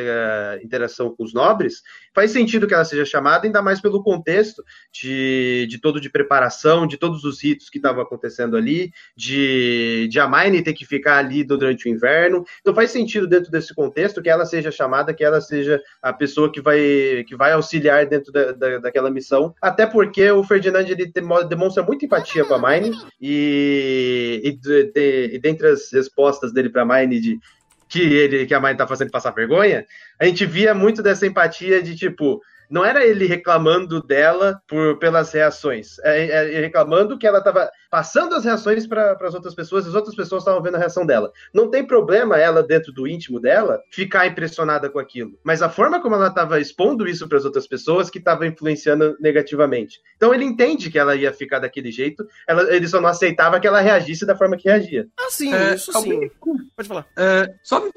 interação 0.63 1.13
com 1.13 1.25
os 1.25 1.35
nobres, 1.35 1.83
faz 2.15 2.31
sentido 2.31 2.69
que 2.69 2.75
ela 2.75 2.85
seja 2.85 3.05
chamada, 3.05 3.47
ainda 3.47 3.61
mais 3.61 3.81
pelo 3.81 4.03
contexto 4.03 4.63
de, 4.93 5.67
de 5.69 5.81
todo 5.81 6.01
de 6.01 6.09
preparação, 6.09 6.87
de 6.87 6.97
todos 6.97 7.25
os 7.25 7.43
ritos 7.43 7.69
que 7.69 7.79
estavam 7.79 8.01
acontecendo 8.01 8.57
ali, 8.57 8.93
de, 9.17 10.07
de 10.09 10.21
a 10.21 10.29
Mine 10.29 10.63
ter 10.63 10.73
que 10.73 10.87
ficar 10.87 11.19
ali 11.19 11.43
durante 11.43 11.89
o 11.89 11.93
inverno. 11.93 12.45
Então 12.61 12.75
faz 12.75 12.93
sentido 12.93 13.27
dentro 13.27 13.51
desse 13.51 13.75
contexto 13.75 14.23
que 14.23 14.31
ela 14.31 14.47
seja 14.47 14.71
chamada, 14.71 15.13
que 15.13 15.25
ela 15.25 15.41
seja 15.41 15.83
a 16.01 16.13
pessoa 16.13 16.51
que 16.51 16.61
vai, 16.61 17.25
que 17.27 17.35
vai 17.35 17.56
auxiliar 17.57 18.07
dentro 18.07 18.33
da, 18.33 18.53
da, 18.53 18.79
daquela 18.79 19.11
missão. 19.11 19.55
Até 19.61 19.87
porque 19.87 20.31
o 20.31 20.45
Ferdinand 20.45 20.87
ele 20.89 21.13
demonstra 21.49 21.83
muita 21.83 22.05
empatia 22.05 22.45
com 22.45 22.55
a 22.55 22.59
Mine 22.59 22.97
e, 23.21 24.41
e, 24.45 24.53
de, 24.53 25.31
e 25.33 25.39
dentre 25.39 25.69
as 25.69 25.93
respostas 25.93 26.53
dele 26.53 26.71
para 26.71 26.85
Mine 26.85 27.21
de 27.21 27.41
que 27.89 28.01
ele 28.01 28.47
que 28.47 28.55
a 28.55 28.61
mãe 28.61 28.77
tá 28.77 28.87
fazendo 28.87 29.11
passar 29.11 29.31
vergonha, 29.31 29.87
a 30.19 30.25
gente 30.25 30.45
via 30.45 30.75
muito 30.75 31.03
dessa 31.03 31.27
empatia 31.27 31.83
de 31.83 31.95
tipo, 31.95 32.41
não 32.71 32.85
era 32.85 33.05
ele 33.05 33.27
reclamando 33.27 34.03
dela 34.03 34.61
por, 34.67 34.99
pelas 34.99 35.33
reações, 35.33 35.99
é, 36.01 36.57
é 36.57 36.61
reclamando 36.61 37.19
que 37.19 37.27
ela 37.27 37.39
estava 37.39 37.71
passando 37.91 38.35
as 38.35 38.45
reações 38.45 38.87
para 38.87 39.17
as 39.21 39.35
outras 39.35 39.55
pessoas, 39.55 39.87
as 39.87 39.95
outras 39.95 40.15
pessoas 40.15 40.43
estavam 40.43 40.63
vendo 40.63 40.75
a 40.75 40.79
reação 40.79 41.07
dela. 41.07 41.33
Não 41.55 41.71
tem 41.71 41.87
problema 41.87 42.37
ela, 42.37 42.63
dentro 42.63 42.93
do 42.93 43.07
íntimo 43.07 43.41
dela, 43.41 43.81
ficar 43.91 44.27
impressionada 44.27 44.91
com 44.91 44.99
aquilo, 44.99 45.39
mas 45.43 45.63
a 45.63 45.69
forma 45.69 46.01
como 46.01 46.15
ela 46.15 46.29
estava 46.29 46.61
expondo 46.61 47.09
isso 47.09 47.29
para 47.29 47.39
as 47.39 47.45
outras 47.45 47.67
pessoas 47.67 48.11
que 48.11 48.19
estava 48.19 48.47
influenciando 48.47 49.17
negativamente. 49.21 50.01
Então 50.17 50.35
ele 50.35 50.45
entende 50.45 50.91
que 50.91 50.99
ela 50.99 51.15
ia 51.15 51.33
ficar 51.33 51.59
daquele 51.59 51.91
jeito, 51.91 52.27
ela, 52.47 52.75
ele 52.75 52.89
só 52.89 53.01
não 53.01 53.09
aceitava 53.09 53.61
que 53.61 53.67
ela 53.67 53.81
reagisse 53.81 54.27
da 54.27 54.37
forma 54.37 54.57
que 54.57 54.69
reagia. 54.69 55.07
Ah, 55.19 55.31
sim, 55.31 55.55
é, 55.55 55.75
isso 55.75 55.93
sim. 55.93 55.99
Alguém... 55.99 56.31
Pode 56.77 56.89
falar. 56.89 57.07
É, 57.17 57.55
só 57.63 57.81
me 57.81 57.91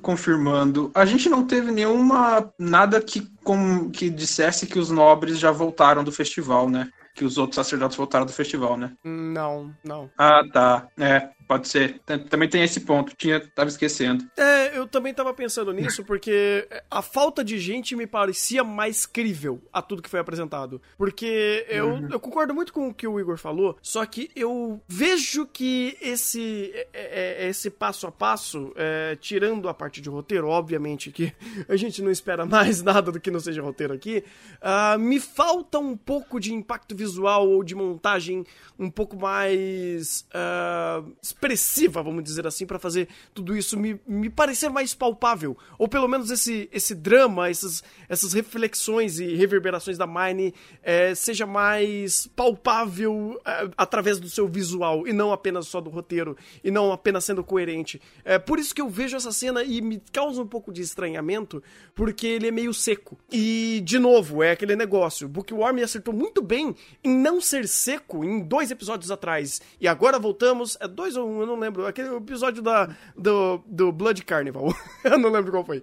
confirmando, 0.00 0.90
a 0.94 1.04
gente 1.04 1.28
não 1.28 1.46
teve 1.46 1.70
nenhuma. 1.70 2.52
nada 2.58 3.00
que 3.00 3.26
como 3.44 3.90
que 3.98 4.08
dissesse 4.08 4.64
que 4.64 4.78
os 4.78 4.90
nobres 4.90 5.40
já 5.40 5.50
voltaram 5.50 6.04
do 6.04 6.12
festival, 6.12 6.70
né? 6.70 6.88
Que 7.16 7.24
os 7.24 7.36
outros 7.36 7.56
sacerdotes 7.56 7.96
voltaram 7.96 8.24
do 8.24 8.32
festival, 8.32 8.76
né? 8.76 8.92
Não, 9.02 9.74
não. 9.82 10.08
Ah, 10.16 10.40
tá. 10.52 10.86
É, 10.96 11.28
Pode 11.48 11.66
ser. 11.66 11.98
Também 12.28 12.48
tem 12.48 12.62
esse 12.62 12.80
ponto. 12.80 13.16
Tinha, 13.16 13.40
tava 13.40 13.70
esquecendo. 13.70 14.28
É, 14.36 14.76
eu 14.76 14.86
também 14.86 15.14
tava 15.14 15.32
pensando 15.32 15.72
nisso, 15.72 16.04
porque 16.04 16.68
a 16.90 17.00
falta 17.00 17.42
de 17.42 17.58
gente 17.58 17.96
me 17.96 18.06
parecia 18.06 18.62
mais 18.62 19.06
crível 19.06 19.60
a 19.72 19.80
tudo 19.80 20.02
que 20.02 20.10
foi 20.10 20.20
apresentado. 20.20 20.80
Porque 20.98 21.64
eu, 21.68 21.88
uhum. 21.88 22.08
eu 22.12 22.20
concordo 22.20 22.54
muito 22.54 22.72
com 22.72 22.88
o 22.88 22.94
que 22.94 23.06
o 23.06 23.18
Igor 23.18 23.38
falou, 23.38 23.78
só 23.80 24.04
que 24.04 24.30
eu 24.36 24.80
vejo 24.86 25.46
que 25.46 25.96
esse, 26.02 26.70
é, 26.74 26.88
é, 26.92 27.46
é 27.46 27.48
esse 27.48 27.70
passo 27.70 28.06
a 28.06 28.12
passo, 28.12 28.72
é, 28.76 29.16
tirando 29.16 29.68
a 29.68 29.74
parte 29.74 30.00
de 30.02 30.10
roteiro, 30.10 30.48
obviamente 30.48 31.10
que 31.10 31.32
a 31.68 31.76
gente 31.76 32.02
não 32.02 32.10
espera 32.10 32.44
mais 32.44 32.82
nada 32.84 33.10
do 33.10 33.18
que 33.18 33.30
não 33.30 33.40
seja 33.40 33.62
roteiro 33.62 33.94
aqui, 33.94 34.22
uh, 34.60 34.98
me 34.98 35.18
falta 35.18 35.78
um 35.78 35.96
pouco 35.96 36.38
de 36.38 36.52
impacto 36.52 36.94
visual 36.94 37.48
ou 37.48 37.64
de 37.64 37.74
montagem 37.74 38.44
um 38.78 38.90
pouco 38.90 39.16
mais. 39.16 40.26
Uh, 40.32 41.12
expressiva, 41.38 42.02
vamos 42.02 42.24
dizer 42.24 42.46
assim, 42.46 42.66
para 42.66 42.78
fazer 42.78 43.08
tudo 43.32 43.56
isso 43.56 43.78
me, 43.78 44.00
me 44.06 44.28
parecer 44.28 44.68
mais 44.68 44.92
palpável. 44.92 45.56
Ou 45.78 45.86
pelo 45.86 46.08
menos 46.08 46.30
esse, 46.30 46.68
esse 46.72 46.94
drama, 46.94 47.48
essas, 47.48 47.82
essas 48.08 48.32
reflexões 48.32 49.20
e 49.20 49.34
reverberações 49.36 49.96
da 49.96 50.06
Mine 50.06 50.52
é, 50.82 51.14
seja 51.14 51.46
mais 51.46 52.26
palpável 52.26 53.40
é, 53.44 53.70
através 53.76 54.18
do 54.18 54.28
seu 54.28 54.48
visual 54.48 55.06
e 55.06 55.12
não 55.12 55.32
apenas 55.32 55.68
só 55.68 55.80
do 55.80 55.90
roteiro 55.90 56.36
e 56.62 56.70
não 56.70 56.92
apenas 56.92 57.24
sendo 57.24 57.44
coerente. 57.44 58.02
É 58.24 58.38
por 58.38 58.58
isso 58.58 58.74
que 58.74 58.80
eu 58.80 58.88
vejo 58.88 59.16
essa 59.16 59.30
cena 59.30 59.62
e 59.62 59.80
me 59.80 60.02
causa 60.12 60.42
um 60.42 60.46
pouco 60.46 60.72
de 60.72 60.82
estranhamento, 60.82 61.62
porque 61.94 62.26
ele 62.26 62.48
é 62.48 62.50
meio 62.50 62.74
seco. 62.74 63.16
E, 63.30 63.80
de 63.84 63.98
novo, 63.98 64.42
é 64.42 64.50
aquele 64.50 64.74
negócio. 64.74 65.28
Bookworm 65.28 65.78
acertou 65.84 66.12
muito 66.12 66.42
bem 66.42 66.74
em 67.04 67.16
não 67.16 67.40
ser 67.40 67.68
seco 67.68 68.24
em 68.24 68.40
dois 68.40 68.72
episódios 68.72 69.10
atrás. 69.10 69.60
E 69.80 69.86
agora 69.86 70.18
voltamos. 70.18 70.76
É 70.80 70.88
dois 70.88 71.16
ou 71.16 71.27
um, 71.28 71.40
eu 71.40 71.46
não 71.46 71.58
lembro. 71.58 71.86
Aquele 71.86 72.14
episódio 72.16 72.62
da, 72.62 72.88
do, 73.16 73.62
do 73.66 73.92
Blood 73.92 74.24
Carnival. 74.24 74.74
eu 75.04 75.18
não 75.18 75.30
lembro 75.30 75.50
qual 75.50 75.64
foi. 75.64 75.82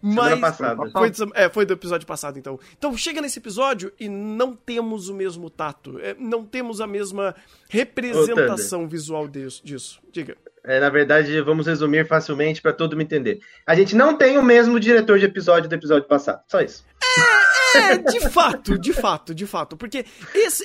Mas. 0.00 0.40
Passada. 0.40 0.90
Foi, 0.90 1.12
é, 1.34 1.48
foi 1.48 1.66
do 1.66 1.72
episódio 1.72 2.06
passado, 2.06 2.38
então. 2.38 2.58
Então 2.76 2.96
chega 2.96 3.20
nesse 3.20 3.38
episódio 3.38 3.92
e 3.98 4.08
não 4.08 4.54
temos 4.54 5.08
o 5.08 5.14
mesmo 5.14 5.50
tato. 5.50 5.98
É, 6.00 6.14
não 6.18 6.44
temos 6.44 6.80
a 6.80 6.86
mesma 6.86 7.34
representação 7.68 8.88
visual 8.88 9.28
disso, 9.28 9.64
disso. 9.64 10.00
Diga. 10.12 10.36
É, 10.64 10.80
na 10.80 10.90
verdade, 10.90 11.40
vamos 11.42 11.66
resumir 11.66 12.06
facilmente 12.08 12.60
para 12.60 12.72
todo 12.72 12.92
mundo 12.94 13.02
entender. 13.02 13.40
A 13.64 13.74
gente 13.76 13.94
não 13.94 14.16
tem 14.16 14.36
o 14.36 14.42
mesmo 14.42 14.80
diretor 14.80 15.18
de 15.18 15.24
episódio 15.24 15.68
do 15.68 15.74
episódio 15.74 16.08
passado. 16.08 16.42
Só 16.48 16.60
isso. 16.60 16.84
É, 17.02 17.45
é, 17.76 17.98
de 17.98 18.20
fato, 18.28 18.78
de 18.78 18.92
fato, 18.92 19.34
de 19.34 19.46
fato. 19.46 19.76
Porque 19.76 20.04
esse. 20.34 20.64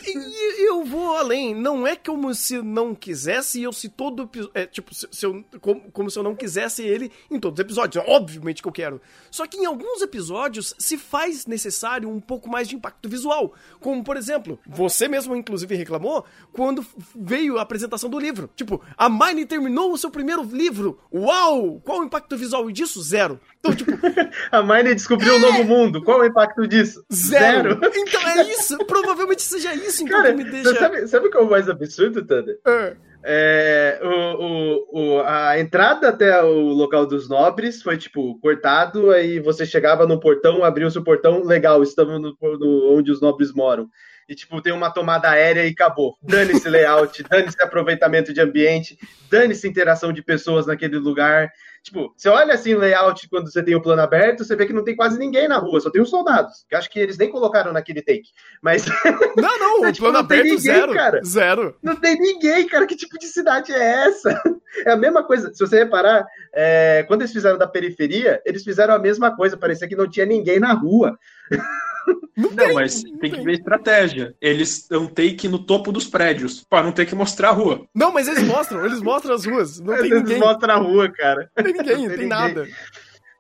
Eu 0.60 0.84
vou 0.84 1.15
além. 1.15 1.53
Não 1.53 1.86
é 1.86 1.96
como 1.96 2.34
se 2.34 2.62
não 2.62 2.96
quisesse 2.96 3.62
eu 3.62 3.72
se 3.72 3.89
todo. 3.89 4.30
É, 4.53 4.65
tipo, 4.65 4.94
se, 4.94 5.08
se 5.12 5.25
eu, 5.25 5.44
como, 5.60 5.91
como, 5.91 6.10
se 6.10 6.18
eu 6.18 6.24
não 6.24 6.36
quisesse 6.36 6.84
ele 6.84 7.12
em 7.30 7.39
todos 7.39 7.60
os 7.60 7.65
episódios. 7.65 8.03
Obviamente 8.08 8.62
que 8.62 8.68
eu 8.68 8.72
quero. 8.72 9.01
Só 9.30 9.46
que 9.48 9.58
em 9.58 9.65
alguns 9.65 10.01
episódios 10.01 10.74
se 10.77 10.98
faz 10.98 11.46
necessário 11.46 12.10
um 12.10 12.20
pouco 12.20 12.50
mais 12.50 12.68
de 12.68 12.75
impacto 12.75 13.08
visual. 13.08 13.53
Como, 13.80 14.03
por 14.03 14.18
exemplo, 14.18 14.60
você 14.65 15.08
mesmo, 15.08 15.36
inclusive, 15.36 15.75
reclamou 15.75 16.25
quando 16.51 16.86
veio 17.15 17.58
a 17.58 17.62
apresentação 17.62 18.10
do 18.10 18.20
livro. 18.20 18.50
Tipo, 18.56 18.82
a 18.98 19.10
Mine 19.10 19.46
terminou 19.46 19.91
o 19.91 19.98
seu 19.98 20.10
primeiro 20.10 20.44
livro. 20.44 21.00
Uau! 21.13 21.82
Qual 21.84 22.00
o 22.00 22.03
impacto 22.03 22.38
visual 22.38 22.70
disso? 22.72 23.01
Zero. 23.01 23.39
Então, 23.60 23.75
tipo. 23.75 23.91
a 24.51 24.62
Mine 24.62 24.96
descobriu 24.96 25.34
é... 25.34 25.38
um 25.38 25.39
novo 25.39 25.63
mundo. 25.63 26.03
Qual 26.03 26.20
o 26.20 26.25
impacto 26.25 26.68
disso? 26.68 27.00
Zero. 27.12 27.74
Zero. 27.74 27.81
Então 27.96 28.27
é 28.27 28.43
isso. 28.43 28.77
Provavelmente 28.86 29.41
seja 29.41 29.74
isso 29.74 30.03
então 30.03 30.22
Cara, 30.22 30.34
que 30.34 30.43
me 30.43 30.50
deixa. 30.50 30.75
Sabe, 30.75 31.08
sabe 31.08 31.29
qual 31.29 31.43
é 31.43 31.48
o 31.48 31.50
mais 31.50 31.70
absurdo, 31.70 32.25
Thunder? 32.25 32.60
É. 32.65 32.96
É, 33.24 34.00
o, 34.01 34.08
o, 34.10 35.17
o, 35.17 35.22
a 35.22 35.60
entrada 35.60 36.10
até 36.10 36.41
o 36.41 36.70
local 36.70 37.05
dos 37.05 37.29
nobres 37.29 37.81
foi 37.81 37.96
tipo 37.96 38.39
cortado, 38.39 39.12
aí 39.12 39.39
você 39.39 39.63
chegava 39.63 40.08
no 40.08 40.20
portão, 40.20 40.63
abriu-se 40.63 40.98
o 40.98 41.03
portão, 41.03 41.43
legal, 41.43 41.84
estamos 41.84 42.20
no, 42.20 42.36
no, 42.41 42.98
onde 42.98 43.12
os 43.12 43.22
nobres 43.22 43.53
moram. 43.53 43.88
E 44.27 44.34
tipo, 44.34 44.62
tem 44.62 44.74
uma 44.74 44.89
tomada 44.89 45.29
aérea 45.29 45.67
e 45.67 45.72
acabou. 45.72 46.17
Dane-se 46.22 46.67
layout, 46.70 47.22
dane-se 47.24 47.62
aproveitamento 47.62 48.34
de 48.34 48.41
ambiente, 48.41 48.98
dane-se 49.29 49.67
interação 49.67 50.12
de 50.12 50.24
pessoas 50.24 50.65
naquele 50.65 50.98
lugar. 50.98 51.51
Tipo, 51.84 52.14
você 52.16 52.30
olha 52.30 52.54
assim 52.54 52.76
o 52.76 52.80
layout 52.80 53.28
quando 53.28 53.52
você 53.52 53.64
tem 53.64 53.74
o 53.74 53.82
plano 53.82 54.04
aberto, 54.04 54.46
você 54.46 54.56
vê 54.56 54.68
que 54.68 54.74
não 54.74 54.84
tem 54.84 54.96
quase 54.96 55.18
ninguém 55.18 55.48
na 55.48 55.58
rua, 55.58 55.80
só 55.80 55.90
tem 55.90 56.02
os 56.02 56.12
soldados. 56.12 56.64
Que 56.70 56.76
acho 56.76 56.90
que 56.90 57.00
eles 57.00 57.18
nem 57.18 57.32
colocaram 57.32 57.74
naquele 57.74 58.04
take. 58.04 58.30
Mas. 58.62 58.86
Não, 59.36 59.60
não, 59.60 59.82
o 59.82 59.92
tipo, 59.92 60.00
plano 60.06 60.14
não 60.14 60.20
aberto 60.20 60.44
ninguém, 60.44 60.60
zero. 60.60 60.94
Cara. 60.94 61.22
Zero. 61.24 61.76
Não 61.82 61.96
tem 61.96 62.20
ninguém, 62.20 62.68
cara. 62.68 62.86
Que 62.86 62.96
tipo 62.96 63.18
de 63.18 63.28
cidade 63.28 63.72
é 63.72 64.08
essa? 64.08 64.42
É 64.86 64.92
a 64.92 64.96
mesma 64.96 65.22
coisa. 65.22 65.54
Se 65.54 65.60
você 65.60 65.80
reparar, 65.80 66.26
é, 66.54 67.04
quando 67.06 67.24
eles 67.24 67.34
fizeram 67.34 67.58
da 67.58 67.68
periferia, 67.68 68.42
eles 68.46 68.64
fizeram 68.64 68.94
a 68.94 69.00
mesma 69.00 69.36
coisa. 69.36 69.58
Parecia 69.58 69.86
que 69.86 69.98
não 69.98 70.10
tinha 70.10 70.26
ninguém 70.26 70.62
na 70.62 70.72
rua. 70.72 71.20
Não, 72.36 72.50
não 72.51 72.74
mas 72.74 73.03
não 73.03 73.17
tem, 73.20 73.31
que 73.31 73.41
ver 73.41 73.53
estratégia. 73.53 74.36
Eles 74.41 74.88
dão 74.89 75.05
take 75.05 75.48
no 75.48 75.60
topo 75.60 75.91
dos 75.91 76.08
prédios, 76.08 76.63
para 76.70 76.84
não 76.84 76.91
ter 76.91 77.05
que 77.05 77.13
mostrar 77.13 77.50
a 77.50 77.53
rua. 77.53 77.86
Não, 77.93 78.12
mas 78.12 78.27
eles 78.27 78.43
mostram, 78.43 78.86
eles 78.86 79.01
mostram 79.01 79.36
as 79.36 79.46
ruas. 79.46 79.79
Não 79.79 79.96
tem 79.96 80.05
eles 80.05 80.24
ninguém. 80.24 80.39
mostram 80.39 80.74
a 80.74 80.77
rua, 80.77 81.12
cara. 81.12 81.51
Não 81.55 81.63
tem 81.63 81.74
ninguém, 81.74 81.98
não 81.98 82.08
tem, 82.08 82.17
tem 82.17 82.27
nada. 82.27 82.67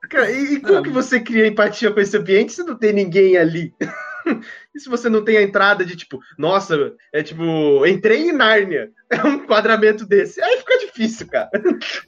Cara, 0.09 0.29
e, 0.29 0.55
e 0.55 0.59
como 0.59 0.73
não. 0.73 0.83
que 0.83 0.89
você 0.89 1.19
cria 1.19 1.47
empatia 1.47 1.91
com 1.91 1.99
esse 1.99 2.17
ambiente 2.17 2.53
se 2.53 2.63
não 2.63 2.77
tem 2.77 2.91
ninguém 2.91 3.37
ali? 3.37 3.73
e 4.75 4.79
se 4.79 4.89
você 4.89 5.09
não 5.09 5.23
tem 5.23 5.37
a 5.37 5.41
entrada 5.41 5.85
de 5.85 5.95
tipo, 5.95 6.19
nossa, 6.37 6.93
é 7.13 7.23
tipo, 7.23 7.85
entrei 7.85 8.29
em 8.29 8.33
Nárnia, 8.33 8.91
é 9.09 9.23
um 9.23 9.35
enquadramento 9.35 10.05
desse. 10.05 10.41
Aí 10.43 10.57
fica 10.57 10.77
difícil 10.79 10.91
difícil, 10.91 11.27
cara. 11.27 11.49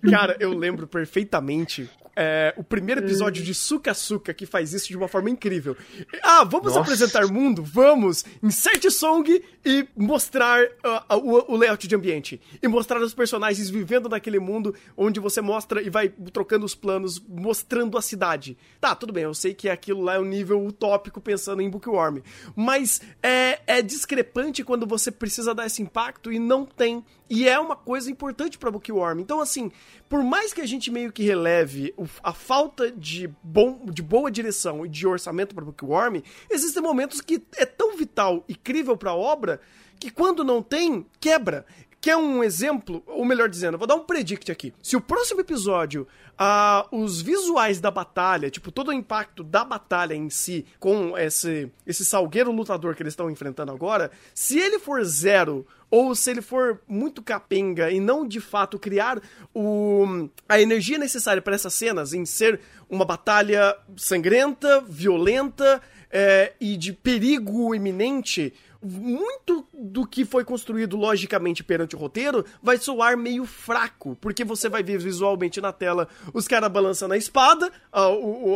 Cara, 0.09 0.37
eu 0.39 0.53
lembro 0.53 0.87
perfeitamente 0.87 1.89
é, 2.15 2.53
o 2.57 2.63
primeiro 2.63 3.01
episódio 3.01 3.43
de 3.43 3.53
Suka 3.53 3.93
Suka 3.93 4.33
que 4.33 4.45
faz 4.45 4.73
isso 4.73 4.87
de 4.87 4.97
uma 4.97 5.07
forma 5.07 5.29
incrível. 5.29 5.75
Ah, 6.21 6.43
vamos 6.43 6.67
Nossa. 6.67 6.81
apresentar 6.81 7.27
mundo? 7.27 7.63
Vamos! 7.63 8.23
Inserte 8.41 8.89
song 8.91 9.43
e 9.65 9.87
mostrar 9.95 10.63
uh, 10.63 11.15
o, 11.15 11.53
o 11.53 11.57
layout 11.57 11.87
de 11.87 11.95
ambiente. 11.95 12.41
E 12.61 12.67
mostrar 12.67 13.01
os 13.01 13.13
personagens 13.13 13.69
vivendo 13.69 14.07
naquele 14.09 14.39
mundo 14.39 14.75
onde 14.95 15.19
você 15.19 15.41
mostra 15.41 15.81
e 15.81 15.89
vai 15.89 16.09
trocando 16.31 16.65
os 16.65 16.75
planos, 16.75 17.19
mostrando 17.19 17.97
a 17.97 18.01
cidade. 18.01 18.57
Tá, 18.79 18.95
tudo 18.95 19.13
bem, 19.13 19.23
eu 19.23 19.33
sei 19.33 19.53
que 19.53 19.69
aquilo 19.69 20.01
lá 20.01 20.15
é 20.15 20.19
um 20.19 20.25
nível 20.25 20.63
utópico 20.65 21.19
pensando 21.19 21.61
em 21.61 21.69
Bookworm. 21.69 22.19
Mas 22.55 23.01
é, 23.21 23.59
é 23.65 23.81
discrepante 23.81 24.63
quando 24.63 24.85
você 24.85 25.11
precisa 25.11 25.53
dar 25.53 25.65
esse 25.65 25.81
impacto 25.81 26.31
e 26.31 26.39
não 26.39 26.65
tem. 26.65 27.03
E 27.35 27.49
é 27.49 27.59
uma 27.59 27.75
coisa 27.75 28.11
importante 28.11 28.59
pra 28.59 28.69
Bookworm. 28.69 29.19
Então, 29.19 29.41
assim, 29.41 29.71
por 30.07 30.21
mais 30.21 30.53
que 30.53 30.61
a 30.61 30.67
gente 30.67 30.91
meio 30.91 31.11
que 31.11 31.23
releve 31.23 31.91
a 32.21 32.31
falta 32.31 32.91
de, 32.91 33.27
bom, 33.41 33.83
de 33.85 34.03
boa 34.03 34.29
direção 34.29 34.85
e 34.85 34.87
de 34.87 35.07
orçamento 35.07 35.55
pra 35.55 35.65
Bookworm, 35.65 36.21
existem 36.47 36.83
momentos 36.83 37.21
que 37.21 37.41
é 37.57 37.65
tão 37.65 37.97
vital 37.97 38.45
e 38.47 38.53
crível 38.53 38.95
pra 38.95 39.15
obra 39.15 39.59
que 39.99 40.11
quando 40.11 40.43
não 40.43 40.61
tem, 40.61 41.07
quebra. 41.19 41.65
Quer 42.03 42.17
um 42.17 42.43
exemplo? 42.43 43.01
Ou 43.07 43.23
melhor 43.23 43.47
dizendo, 43.47 43.77
vou 43.77 43.87
dar 43.87 43.95
um 43.95 44.03
predict 44.03 44.51
aqui. 44.51 44.73
Se 44.83 44.97
o 44.97 44.99
próximo 44.99 45.39
episódio, 45.39 46.05
ah, 46.37 46.85
os 46.91 47.21
visuais 47.21 47.79
da 47.79 47.89
batalha, 47.89 48.51
tipo, 48.51 48.73
todo 48.73 48.89
o 48.89 48.93
impacto 48.93 49.41
da 49.41 49.63
batalha 49.63 50.13
em 50.13 50.29
si, 50.29 50.65
com 50.81 51.17
esse, 51.17 51.71
esse 51.87 52.03
salgueiro 52.03 52.51
lutador 52.51 52.93
que 52.93 53.01
eles 53.01 53.13
estão 53.13 53.31
enfrentando 53.31 53.71
agora, 53.71 54.11
se 54.35 54.59
ele 54.59 54.79
for 54.79 55.01
zero, 55.05 55.65
ou 55.89 56.13
se 56.13 56.29
ele 56.29 56.41
for 56.41 56.81
muito 56.89 57.21
capenga 57.21 57.89
e 57.89 58.01
não 58.01 58.27
de 58.27 58.41
fato 58.41 58.77
criar 58.77 59.21
o, 59.55 60.27
a 60.49 60.59
energia 60.59 60.97
necessária 60.97 61.41
para 61.41 61.55
essas 61.55 61.73
cenas, 61.73 62.11
em 62.11 62.25
ser 62.25 62.59
uma 62.89 63.05
batalha 63.05 63.77
sangrenta, 63.95 64.81
violenta 64.81 65.81
é, 66.11 66.51
e 66.59 66.75
de 66.75 66.91
perigo 66.91 67.73
iminente, 67.73 68.53
muito 68.83 69.65
do 69.73 70.05
que 70.05 70.25
foi 70.25 70.43
construído 70.43 70.97
logicamente 70.97 71.63
perante 71.63 71.95
o 71.95 71.99
roteiro 71.99 72.45
vai 72.61 72.77
soar 72.77 73.17
meio 73.17 73.45
fraco, 73.45 74.17
porque 74.19 74.43
você 74.43 74.67
vai 74.67 74.83
ver 74.83 74.97
visualmente 74.97 75.61
na 75.61 75.71
tela 75.71 76.07
os 76.33 76.47
caras 76.47 76.69
balançando 76.71 77.13
a 77.13 77.17
espada, 77.17 77.71
a, 77.91 78.01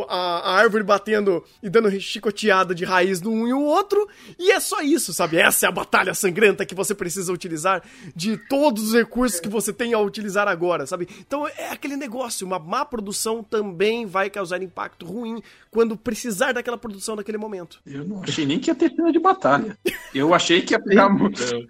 a- 0.08 0.40
a 0.44 0.52
árvore 0.56 0.84
batendo 0.84 1.42
e 1.62 1.70
dando 1.70 1.90
chicoteada 2.00 2.74
de 2.74 2.84
raiz 2.84 3.20
num 3.20 3.48
e 3.48 3.52
o 3.52 3.62
outro, 3.62 4.06
e 4.38 4.50
é 4.50 4.60
só 4.60 4.80
isso, 4.82 5.12
sabe? 5.14 5.36
Essa 5.38 5.66
é 5.66 5.68
a 5.68 5.72
batalha 5.72 6.14
sangrenta 6.14 6.66
que 6.66 6.74
você 6.74 6.94
precisa 6.94 7.32
utilizar 7.32 7.82
de 8.14 8.36
todos 8.36 8.82
os 8.88 8.94
recursos 8.94 9.40
que 9.40 9.48
você 9.48 9.72
tem 9.72 9.94
a 9.94 9.98
utilizar 9.98 10.46
agora, 10.48 10.86
sabe? 10.86 11.08
Então 11.20 11.46
é 11.48 11.70
aquele 11.70 11.96
negócio, 11.96 12.46
uma 12.46 12.58
má 12.58 12.84
produção 12.84 13.42
também 13.42 14.04
vai 14.06 14.28
causar 14.28 14.62
impacto 14.62 15.06
ruim 15.06 15.42
quando 15.70 15.96
precisar 15.96 16.52
daquela 16.52 16.76
produção 16.78 17.16
naquele 17.16 17.38
momento. 17.38 17.80
Eu 17.86 18.04
não 18.04 18.22
achei 18.22 18.44
nem 18.44 18.58
que 18.58 18.70
ia 18.70 18.74
ter 18.74 18.90
cena 18.94 19.10
de 19.12 19.18
batalha. 19.18 19.78
Eu 20.18 20.34
achei 20.34 20.60
que 20.62 20.74
ia 20.74 20.80
ficar 20.80 21.08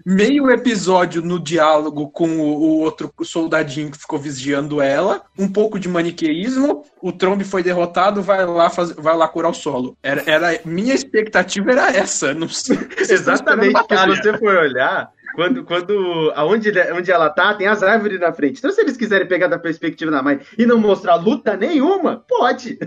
meio 0.05 0.50
episódio 0.50 1.23
no 1.23 1.38
diálogo 1.38 2.11
com 2.11 2.28
o, 2.38 2.43
o 2.43 2.81
outro 2.81 3.12
soldadinho 3.23 3.90
que 3.90 3.99
ficou 3.99 4.19
vigiando 4.19 4.81
ela, 4.81 5.23
um 5.38 5.49
pouco 5.49 5.78
de 5.78 5.88
maniqueísmo, 5.88 6.85
o 7.02 7.12
Trombe 7.12 7.45
foi 7.45 7.62
derrotado, 7.62 8.23
vai 8.23 8.45
lá, 8.47 8.71
faz, 8.71 8.93
vai 8.93 9.17
lá 9.17 9.28
curar 9.28 9.50
o 9.50 9.55
solo. 9.55 9.97
Era, 10.02 10.23
era, 10.26 10.61
minha 10.64 10.95
expectativa 10.95 11.71
era 11.73 11.90
essa. 11.90 12.33
Não 12.35 12.49
sei, 12.49 12.78
Exatamente, 12.99 13.73
porque 13.75 13.97
se 13.97 14.07
você 14.23 14.38
for 14.38 14.57
olhar, 14.57 15.11
quando, 15.35 15.64
quando 15.64 16.33
aonde, 16.35 16.69
ele- 16.69 16.93
onde 16.93 17.12
ela 17.12 17.31
tá, 17.31 17.55
tem 17.55 17.67
as 17.67 17.83
árvores 17.83 18.19
na 18.19 18.33
frente. 18.33 18.59
Então, 18.59 18.73
se 18.73 18.81
eles 18.81 18.97
quiserem 18.97 19.26
pegar 19.28 19.47
da 19.47 19.59
perspectiva 19.59 20.11
da 20.11 20.23
mãe 20.23 20.40
e 20.57 20.67
não 20.67 20.78
mostrar 20.78 21.14
luta 21.17 21.57
nenhuma, 21.57 22.25
pode. 22.28 22.78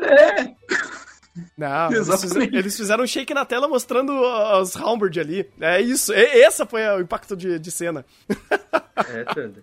É, 0.00 0.48
Não, 1.56 1.86
eles 1.86 2.00
Exatamente. 2.08 2.28
fizeram, 2.34 2.58
eles 2.58 2.76
fizeram 2.76 3.04
um 3.04 3.06
shake 3.06 3.34
na 3.34 3.44
tela 3.44 3.68
mostrando 3.68 4.12
as 4.24 4.76
Halberd 4.76 5.20
ali. 5.20 5.48
É 5.60 5.80
isso. 5.80 6.12
E- 6.12 6.42
essa 6.42 6.64
foi 6.66 6.82
o 6.88 7.00
impacto 7.00 7.36
de, 7.36 7.58
de 7.58 7.70
cena. 7.70 8.04
É, 8.96 9.24
Thunder. 9.24 9.62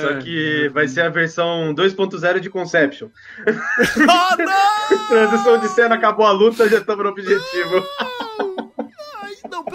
Só 0.00 0.20
que 0.20 0.68
vai 0.72 0.86
ser 0.88 1.02
a 1.02 1.08
versão 1.08 1.74
2.0 1.74 2.40
de 2.40 2.48
Conception. 2.50 3.08
oh, 3.46 4.36
não! 4.42 5.06
Transição 5.08 5.58
de 5.58 5.68
cena, 5.68 5.94
acabou 5.96 6.26
a 6.26 6.32
luta, 6.32 6.68
já 6.68 6.78
estamos 6.78 7.04
no 7.04 7.10
objetivo. 7.10 7.82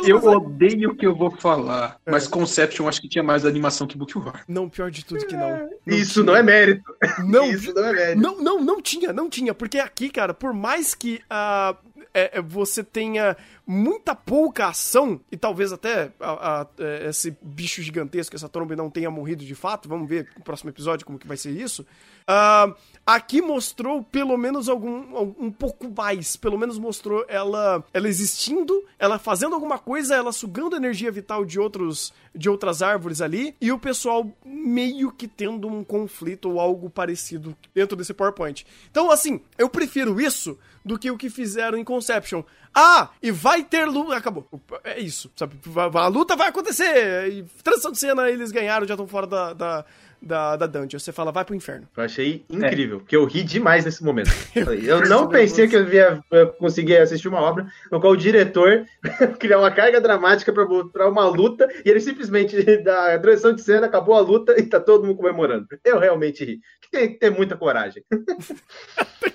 Eu 0.10 0.20
menos- 0.20 0.36
odeio 0.36 0.90
o 0.92 0.96
que 0.96 1.06
eu 1.06 1.16
vou 1.16 1.32
falar, 1.32 1.98
mas 2.06 2.28
Conception 2.28 2.88
acho 2.88 3.02
que 3.02 3.08
tinha 3.10 3.24
mais 3.24 3.46
animação 3.46 3.86
que 3.88 3.98
Bookworm. 3.98 4.34
Não, 4.48 4.70
pior 4.70 4.90
de 4.92 5.04
tudo 5.06 5.26
que 5.26 5.36
não. 5.36 5.70
Não 5.86 5.96
Isso 5.98 6.14
tinha. 6.14 6.26
não 6.26 6.36
é 6.36 6.44
mérito. 6.44 6.84
Não, 7.26 7.46
Isso 7.46 7.74
não 7.74 7.86
é 7.86 7.94
mérito. 7.94 8.22
Não, 8.22 8.42
não, 8.42 8.64
não 8.64 8.82
tinha, 8.82 9.12
não 9.14 9.30
tinha. 9.30 9.54
Porque 9.54 9.80
aqui, 9.80 10.10
cara, 10.10 10.34
por 10.34 10.54
mais 10.54 10.94
que 10.96 11.22
ah, 11.30 11.76
é, 11.86 11.91
é, 12.14 12.42
você 12.42 12.84
tenha 12.84 13.36
muita 13.66 14.14
pouca 14.16 14.68
ação, 14.68 15.20
e 15.32 15.38
talvez 15.38 15.72
até 15.72 16.12
a- 16.20 16.62
a- 16.62 16.68
é, 16.80 17.08
esse 17.10 17.36
bicho 17.42 17.82
gigantesco, 17.82 18.36
essa 18.36 18.50
tromba 18.50 18.76
não 18.76 18.90
tenha 18.90 19.10
morrido 19.10 19.46
de 19.46 19.56
fato, 19.56 19.88
vamos 19.88 20.10
ver 20.10 20.28
no 20.38 20.44
próximo 20.44 20.70
episódio 20.70 21.06
como 21.06 21.18
que 21.20 21.28
vai 21.28 21.38
ser 21.38 21.52
isso. 21.52 21.86
ah, 22.28 22.74
aqui 23.06 23.42
mostrou 23.42 24.04
pelo 24.04 24.38
menos 24.38 24.70
algum- 24.70 25.34
um 25.40 25.52
pouco 25.52 25.92
mais. 25.94 26.36
Pelo 26.38 26.58
menos 26.58 26.78
mostrou 26.78 27.26
ela, 27.28 27.84
ela 27.94 28.08
existindo, 28.08 28.86
ela 28.98 29.18
fazendo 29.18 29.56
alguma 29.56 29.80
coisa, 29.80 30.16
ela 30.16 30.32
sugando 30.32 30.76
energia 30.76 31.12
vital 31.12 31.44
de 31.44 31.60
outros 31.60 32.14
de 32.34 32.50
outras 32.50 32.82
árvores 32.82 33.20
ali, 33.20 33.54
e 33.60 33.74
o 33.74 33.78
pessoal 33.80 34.26
meio 34.46 35.12
que 35.12 35.28
tendo 35.28 35.68
um 35.68 35.84
conflito 35.84 36.50
ou 36.50 36.62
algo 36.62 36.90
parecido 36.90 37.58
dentro 37.74 37.98
desse 37.98 38.14
PowerPoint. 38.14 38.66
Então, 38.90 39.12
assim, 39.12 39.42
eu 39.58 39.68
prefiro 39.70 40.22
isso 40.22 40.58
do 40.84 40.98
que 40.98 41.12
o 41.12 41.18
que 41.18 41.30
fizeram 41.30 41.78
em 41.78 41.84
Conception. 41.84 42.44
Ah, 42.74 43.10
e 43.22 43.32
vai 43.32 43.64
ter 43.64 43.86
luta. 43.86 44.16
Acabou. 44.16 44.48
É 44.84 45.00
isso, 45.00 45.32
sabe? 45.36 45.58
A 45.94 46.08
luta 46.08 46.36
vai 46.36 46.50
acontecer. 46.50 47.32
E 47.32 47.44
transição 47.64 47.92
de 47.92 48.00
cena, 48.00 48.30
eles 48.30 48.52
ganharam, 48.52 48.88
já 48.88 48.94
estão 48.94 49.08
fora 49.08 49.28
da, 49.28 49.54
da, 49.54 49.86
da, 50.22 50.56
da 50.56 50.68
dungeon. 50.68 51.00
Você 51.00 51.12
fala, 51.12 51.32
vai 51.32 51.44
pro 51.44 51.56
inferno. 51.56 51.88
Eu 51.96 52.04
achei 52.04 52.46
incrível, 52.50 53.00
porque 53.00 53.16
eu 53.16 53.26
ri 53.26 53.44
demais 53.44 53.84
nesse 53.86 54.04
momento. 54.04 54.30
Eu 54.86 55.08
não 55.08 55.28
pensei 55.28 55.68
que 55.68 55.76
eu 55.76 55.88
ia 55.92 56.22
conseguir 56.60 56.98
assistir 56.98 57.28
uma 57.28 57.42
obra 57.42 57.66
no 57.92 58.00
qual 58.00 58.14
o 58.14 58.18
diretor 58.18 58.86
criar 59.40 59.60
uma 59.60 59.72
carga 59.72 60.00
dramática 60.00 60.52
pra, 60.54 60.66
pra 60.92 61.10
uma 61.10 61.26
luta 61.26 61.68
e 61.84 61.90
ele 61.90 62.00
simplesmente 62.00 62.56
da 62.84 63.18
transição 63.20 63.54
de 63.54 63.62
cena, 63.62 63.88
acabou 63.88 64.16
a 64.16 64.20
luta 64.20 64.60
e 64.60 64.64
tá 64.64 64.80
todo 64.80 65.06
mundo 65.06 65.18
comemorando. 65.18 65.68
Eu 65.84 66.00
realmente 66.00 66.44
ri. 66.44 66.60
Que 66.82 66.92
tem 66.92 67.08
que 67.10 67.20
ter 67.20 67.30
muita 67.30 67.56
coragem. 67.56 68.04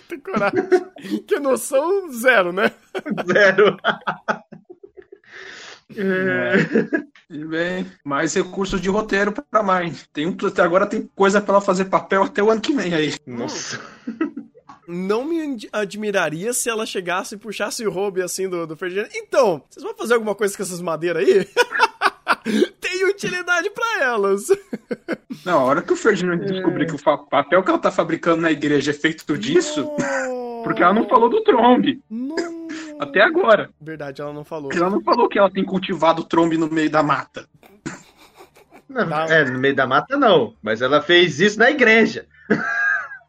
Tem 0.08 0.20
coragem. 0.20 0.68
que 1.26 1.38
noção 1.38 2.12
zero, 2.12 2.52
né? 2.52 2.70
Zero. 3.26 3.76
E 5.90 7.44
bem, 7.44 7.86
mais 8.04 8.34
recursos 8.34 8.80
de 8.80 8.88
roteiro 8.88 9.32
pra 9.32 9.62
Mine. 9.62 9.96
Tem 10.12 10.26
um, 10.26 10.36
até 10.46 10.62
agora 10.62 10.86
tem 10.86 11.08
coisa 11.14 11.40
pra 11.40 11.54
ela 11.54 11.60
fazer 11.60 11.86
papel 11.86 12.22
até 12.24 12.42
o 12.42 12.50
ano 12.50 12.60
que 12.60 12.72
vem 12.72 12.94
aí. 12.94 13.14
Nossa. 13.26 13.80
Não 14.88 15.24
me 15.24 15.42
ad- 15.42 15.68
admiraria 15.72 16.52
se 16.52 16.68
ela 16.70 16.86
chegasse 16.86 17.34
e 17.34 17.38
puxasse 17.38 17.84
o 17.86 17.90
hobby 17.90 18.22
assim 18.22 18.48
do, 18.48 18.66
do 18.66 18.76
Ferdinand. 18.76 19.08
Então, 19.14 19.62
vocês 19.68 19.82
vão 19.82 19.94
fazer 19.96 20.14
alguma 20.14 20.34
coisa 20.34 20.56
com 20.56 20.62
essas 20.62 20.80
madeiras 20.80 21.26
aí? 21.26 21.46
Tem 22.80 23.04
utilidade 23.08 23.70
pra 23.70 24.04
elas. 24.04 24.46
Na 25.44 25.58
hora 25.58 25.82
que 25.82 25.92
o 25.92 25.96
Ferdinand 25.96 26.38
descobrir 26.38 26.86
que 26.86 26.94
o 26.94 27.26
papel 27.28 27.62
que 27.62 27.70
ela 27.70 27.78
tá 27.78 27.90
fabricando 27.90 28.42
na 28.42 28.52
igreja 28.52 28.92
é 28.92 28.94
feito 28.94 29.36
disso, 29.36 29.88
porque 30.62 30.82
ela 30.82 30.94
não 30.94 31.08
falou 31.08 31.28
do 31.28 31.42
trombe 31.42 32.00
Não. 32.08 32.65
Até 32.98 33.22
agora. 33.22 33.70
Verdade, 33.80 34.20
ela 34.20 34.32
não 34.32 34.44
falou. 34.44 34.68
Porque 34.68 34.82
ela 34.82 34.90
não 34.90 35.02
falou 35.02 35.28
que 35.28 35.38
ela 35.38 35.50
tem 35.50 35.64
cultivado 35.64 36.24
trombe 36.24 36.56
no 36.56 36.70
meio 36.70 36.90
da 36.90 37.02
mata. 37.02 37.48
Não, 38.88 39.08
Tá. 39.08 39.26
É, 39.28 39.44
no 39.44 39.58
meio 39.58 39.74
da 39.74 39.86
mata 39.86 40.16
não, 40.16 40.54
mas 40.62 40.80
ela 40.80 41.02
fez 41.02 41.40
isso 41.40 41.58
na 41.58 41.70
igreja. 41.70 42.26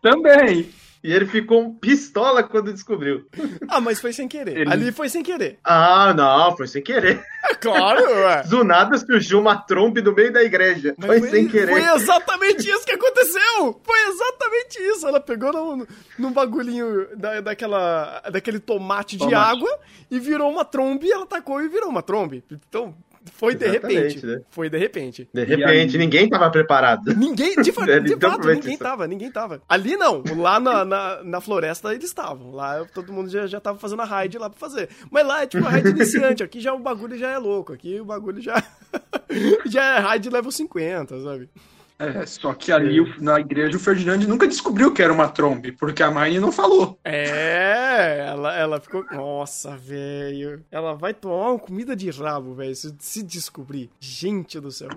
Também. 0.01 0.69
E 1.07 1.13
ele 1.13 1.25
ficou 1.25 1.61
um 1.63 1.73
pistola 1.73 2.43
quando 2.43 2.73
descobriu. 2.73 3.25
Ah, 3.69 3.79
mas 3.79 4.01
foi 4.01 4.11
sem 4.11 4.27
querer. 4.27 4.57
Ele- 4.57 4.69
Ali 4.69 4.91
foi 4.91 5.07
sem 5.07 5.23
querer. 5.23 5.57
Ah, 5.63 6.13
não, 6.13 6.57
foi 6.57 6.67
sem 6.67 6.83
querer. 6.83 7.23
É 7.49 7.55
claro, 7.55 8.03
ué. 8.03 8.43
Do 8.49 8.61
nada 8.65 8.97
surgiu 8.97 9.39
uma 9.39 9.55
trombe 9.55 10.01
no 10.01 10.13
meio 10.13 10.33
da 10.33 10.43
igreja. 10.43 10.93
Mas 10.97 11.19
Foi, 11.19 11.29
sem 11.29 11.47
querer. 11.47 11.71
Foi 11.71 11.81
exatamente 11.95 12.69
isso 12.69 12.85
que 12.85 12.91
aconteceu! 12.91 13.79
Foi 13.85 13.97
exatamente 14.09 14.79
isso! 14.81 15.07
Ela 15.07 15.21
pegou 15.21 15.53
num, 15.53 15.85
num 16.19 16.33
bagulhinho 16.33 17.07
da, 17.15 17.39
daquela, 17.39 18.21
daquele 18.29 18.59
tomate 18.59 19.15
de 19.15 19.23
Tomate. 19.29 19.35
água 19.57 19.79
e 20.11 20.19
virou 20.19 20.51
uma 20.51 20.65
trombe, 20.65 21.09
ela 21.09 21.25
tacou 21.25 21.61
e 21.61 21.69
virou 21.69 21.87
uma 21.89 22.03
trombe. 22.03 22.43
Então, 22.51 22.93
foi 23.33 23.55
de 23.55 23.67
repente. 23.67 24.25
né? 24.25 24.39
Foi 24.49 24.69
de 24.69 24.77
repente. 24.77 25.29
De 25.33 25.43
repente, 25.43 25.97
ninguém 25.97 26.29
tava 26.29 26.49
preparado. 26.49 27.13
Ninguém, 27.15 27.55
de, 27.55 27.63
de 27.63 27.71
fato, 27.71 28.47
ninguém 28.47 28.73
isso. 28.73 28.79
tava, 28.79 29.07
ninguém 29.07 29.31
tava. 29.31 29.61
Ali 29.67 29.95
não, 29.97 30.23
lá 30.37 30.59
na, 30.59 30.85
na, 30.85 31.23
na 31.23 31.41
floresta 31.41 31.93
eles 31.93 32.05
estavam. 32.05 32.51
Lá 32.51 32.85
todo 32.93 33.13
mundo 33.13 33.29
já, 33.29 33.47
já 33.47 33.59
tava 33.59 33.77
fazendo 33.77 34.01
a 34.01 34.05
raid 34.05 34.37
lá 34.37 34.49
pra 34.49 34.59
fazer. 34.59 34.89
Mas 35.11 35.25
lá 35.25 35.43
é 35.43 35.47
tipo 35.47 35.65
a 35.65 35.69
raid 35.69 35.89
iniciante, 35.89 36.43
aqui 36.43 36.59
já 36.59 36.73
o 36.73 36.79
bagulho 36.79 37.17
já 37.17 37.29
é 37.31 37.37
louco, 37.37 37.73
aqui 37.73 37.99
o 37.99 38.05
bagulho 38.05 38.41
já, 38.41 38.63
já 39.65 39.97
é 39.97 39.99
raid 39.99 40.29
level 40.29 40.51
50, 40.51 41.21
sabe? 41.21 41.49
É, 41.99 42.25
só 42.27 42.53
que 42.53 42.71
ali 42.71 42.99
na 43.19 43.39
igreja 43.39 43.75
o 43.75 43.79
Ferdinand 43.79 44.19
nunca 44.27 44.47
descobriu 44.47 44.93
que 44.93 45.01
era 45.01 45.11
uma 45.11 45.29
trombe, 45.29 45.71
porque 45.71 46.03
a 46.03 46.11
Marnie 46.11 46.39
não 46.39 46.51
falou. 46.51 46.99
É, 47.03 47.56
ela, 48.37 48.55
ela 48.55 48.79
ficou. 48.79 49.03
Nossa, 49.11 49.75
velho. 49.75 50.63
Ela 50.71 50.93
vai 50.93 51.13
tomar 51.13 51.51
uma 51.51 51.59
comida 51.59 51.95
de 51.95 52.09
rabo, 52.09 52.53
velho, 52.53 52.75
se, 52.75 52.95
se 52.99 53.23
descobrir. 53.23 53.89
Gente 53.99 54.59
do 54.59 54.71
céu. 54.71 54.89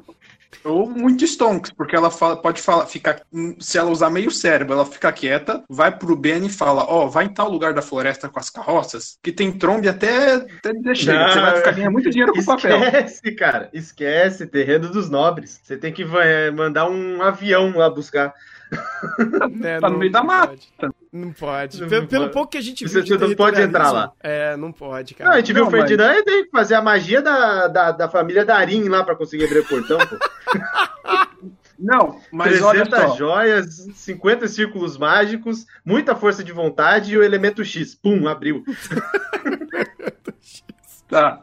Ou 0.65 0.89
muito 0.91 1.25
stonks, 1.25 1.71
porque 1.73 1.95
ela 1.97 2.11
fala, 2.11 2.37
pode 2.37 2.61
falar, 2.61 2.87
ficar. 2.87 3.23
Se 3.61 3.79
ela 3.79 3.91
usar 3.91 4.11
meio 4.11 4.31
cérebro, 4.31 4.75
ela 4.75 4.85
fica 4.85 5.11
quieta, 5.13 5.63
vai 5.69 5.97
pro 5.97 6.17
Ben 6.17 6.45
e 6.45 6.51
fala: 6.51 6.85
Ó, 6.89 7.07
vai 7.07 7.25
em 7.27 7.33
tal 7.33 7.49
lugar 7.49 7.73
da 7.73 7.81
floresta 7.83 8.29
com 8.29 8.39
as 8.39 8.51
carroças, 8.51 9.19
que 9.23 9.33
tem 9.33 9.53
trombe 9.53 9.89
até, 9.89 10.35
até 10.35 10.73
dizer 10.73 10.97
chega. 10.97 11.19
Não, 11.19 11.33
Você 11.33 11.41
vai 11.41 11.57
ficar 11.57 11.73
ganhando 11.73 11.93
muito 11.93 12.11
dinheiro 12.11 12.33
com 12.33 12.45
papel. 12.45 12.79
Esquece, 12.83 13.33
cara. 13.33 13.69
Esquece. 13.73 14.47
Terreno 14.47 14.91
dos 14.91 15.09
nobres. 15.09 15.61
Você 15.63 15.77
tem 15.77 15.93
que 15.93 16.05
vai, 16.05 16.51
mandar 16.51 16.89
um 16.91 17.23
avião 17.23 17.77
lá 17.77 17.89
buscar. 17.89 18.35
É, 19.65 19.81
Tá 19.81 19.91
no 19.91 19.99
meio 19.99 20.13
da 20.13 20.23
mata. 20.23 20.55
Não 21.13 21.33
pode. 21.33 21.81
Não 21.81 21.89
Pelo, 21.89 22.07
pelo 22.07 22.23
pode. 22.25 22.35
pouco 22.35 22.51
que 22.53 22.59
a 22.59 22.61
gente 22.61 22.87
Você 22.87 23.03
viu 23.03 23.17
de 23.17 23.27
não 23.27 23.35
pode 23.35 23.61
entrar 23.61 23.91
lá. 23.91 24.13
É, 24.23 24.57
não 24.57 24.71
pode, 24.71 25.17
Não, 25.19 25.25
cara. 25.27 25.37
a 25.37 25.39
gente 25.41 25.53
viu 25.53 25.63
Não, 25.63 25.69
o 25.69 25.71
Ferdinand 25.73 26.15
e 26.15 26.23
tem 26.25 26.45
que 26.45 26.51
fazer 26.51 26.75
a 26.77 26.83
magia 26.83 27.21
da, 27.21 27.67
da, 27.67 27.91
da 27.93 28.09
família 28.09 28.45
Darim 28.45 28.89
lá 28.89 29.03
pra 29.03 29.17
conseguir 29.17 29.45
abrir 29.47 29.61
o 29.61 29.67
portão, 29.67 29.99
pô. 29.99 30.17
Não, 31.83 32.21
mas 32.31 32.61
olha 32.61 32.85
300 32.85 33.11
só. 33.13 33.17
joias, 33.17 33.75
50 33.95 34.47
círculos 34.49 34.99
mágicos, 34.99 35.65
muita 35.83 36.15
força 36.15 36.45
de 36.45 36.53
vontade 36.53 37.15
e 37.15 37.17
o 37.17 37.23
elemento 37.23 37.65
X. 37.65 37.95
Pum, 37.95 38.29
abriu. 38.29 38.63
Tá. 41.09 41.41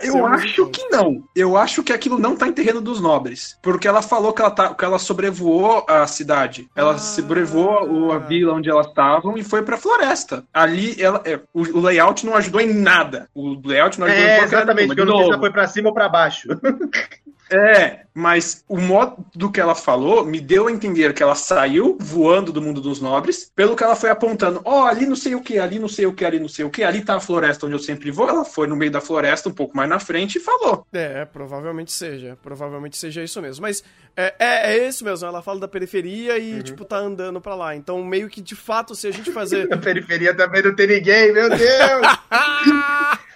Eu 0.00 0.14
muito 0.16 0.34
acho 0.34 0.64
bom. 0.64 0.70
que 0.70 0.88
não. 0.88 1.22
Eu 1.36 1.58
acho 1.58 1.82
que 1.82 1.92
aquilo 1.92 2.18
não 2.18 2.34
tá 2.34 2.48
em 2.48 2.52
terreno 2.54 2.80
dos 2.80 3.00
nobres. 3.02 3.58
Porque 3.62 3.86
ela 3.86 4.00
falou 4.00 4.32
que 4.32 4.40
ela, 4.40 4.50
tá, 4.50 4.74
que 4.74 4.82
ela 4.82 4.98
sobrevoou 4.98 5.84
a 5.86 6.06
cidade. 6.06 6.66
Ela 6.74 6.94
Ah. 6.94 6.98
sobrevoou 6.98 8.12
a 8.12 8.18
vila 8.18 8.54
onde 8.54 8.70
elas 8.70 8.86
estavam 8.86 9.36
e 9.36 9.44
foi 9.44 9.60
pra 9.62 9.76
floresta. 9.76 10.42
Ali, 10.54 10.96
ela, 11.02 11.20
é, 11.26 11.38
o, 11.52 11.60
o 11.62 11.80
layout 11.82 12.24
não 12.24 12.34
ajudou 12.34 12.62
em 12.62 12.72
nada. 12.72 13.28
O 13.34 13.60
layout 13.62 14.00
não 14.00 14.06
ajudou 14.06 14.24
em 14.24 14.26
É, 14.26 14.38
porcaria 14.38 14.58
exatamente, 14.58 14.76
nenhuma. 14.76 14.94
porque 14.94 15.00
eu 15.02 15.06
não 15.06 15.16
sei 15.16 15.24
se 15.26 15.30
ela 15.32 15.40
foi 15.40 15.50
pra 15.52 15.68
cima 15.68 15.88
ou 15.88 15.94
pra 15.94 16.08
baixo. 16.08 16.48
É, 17.50 18.00
mas 18.12 18.64
o 18.68 18.78
modo 18.78 19.24
do 19.34 19.50
que 19.50 19.60
ela 19.60 19.74
falou 19.74 20.24
me 20.24 20.40
deu 20.40 20.66
a 20.66 20.72
entender 20.72 21.14
que 21.14 21.22
ela 21.22 21.34
saiu 21.34 21.96
voando 22.00 22.52
do 22.52 22.62
mundo 22.62 22.80
dos 22.80 23.00
nobres, 23.00 23.50
pelo 23.54 23.76
que 23.76 23.84
ela 23.84 23.94
foi 23.94 24.10
apontando, 24.10 24.60
ó, 24.64 24.86
ali 24.86 25.06
não 25.06 25.14
sei 25.14 25.34
o 25.34 25.40
que, 25.40 25.58
ali 25.58 25.78
não 25.78 25.88
sei 25.88 26.06
o 26.06 26.12
que, 26.12 26.24
ali 26.24 26.40
não 26.40 26.48
sei 26.48 26.64
o 26.64 26.70
que, 26.70 26.82
ali 26.82 27.04
tá 27.04 27.16
a 27.16 27.20
floresta 27.20 27.66
onde 27.66 27.74
eu 27.74 27.78
sempre 27.78 28.10
vou. 28.10 28.28
Ela 28.28 28.44
foi 28.44 28.66
no 28.66 28.74
meio 28.74 28.90
da 28.90 29.00
floresta, 29.00 29.48
um 29.48 29.52
pouco 29.52 29.76
mais 29.76 29.88
na 29.88 30.00
frente, 30.00 30.38
e 30.38 30.40
falou. 30.40 30.86
É, 30.92 31.24
provavelmente 31.24 31.92
seja. 31.92 32.36
Provavelmente 32.42 32.96
seja 32.96 33.22
isso 33.22 33.40
mesmo. 33.40 33.62
Mas 33.62 33.84
é, 34.16 34.34
é, 34.38 34.74
é 34.74 34.88
isso 34.88 35.04
mesmo. 35.04 35.26
Ela 35.26 35.42
fala 35.42 35.60
da 35.60 35.68
periferia 35.68 36.38
e, 36.38 36.62
tipo, 36.62 36.84
tá 36.84 36.96
andando 36.96 37.40
pra 37.40 37.54
lá. 37.54 37.76
Então, 37.76 38.02
meio 38.02 38.28
que 38.28 38.40
de 38.40 38.56
fato, 38.56 38.94
se 38.94 39.06
a 39.06 39.10
gente 39.10 39.30
fazer. 39.30 39.66
Na 39.68 39.76
periferia 39.76 40.34
também 40.34 40.62
não 40.62 40.74
tem 40.74 40.86
ninguém, 40.86 41.32
meu 41.32 41.50
Deus! 41.50 41.60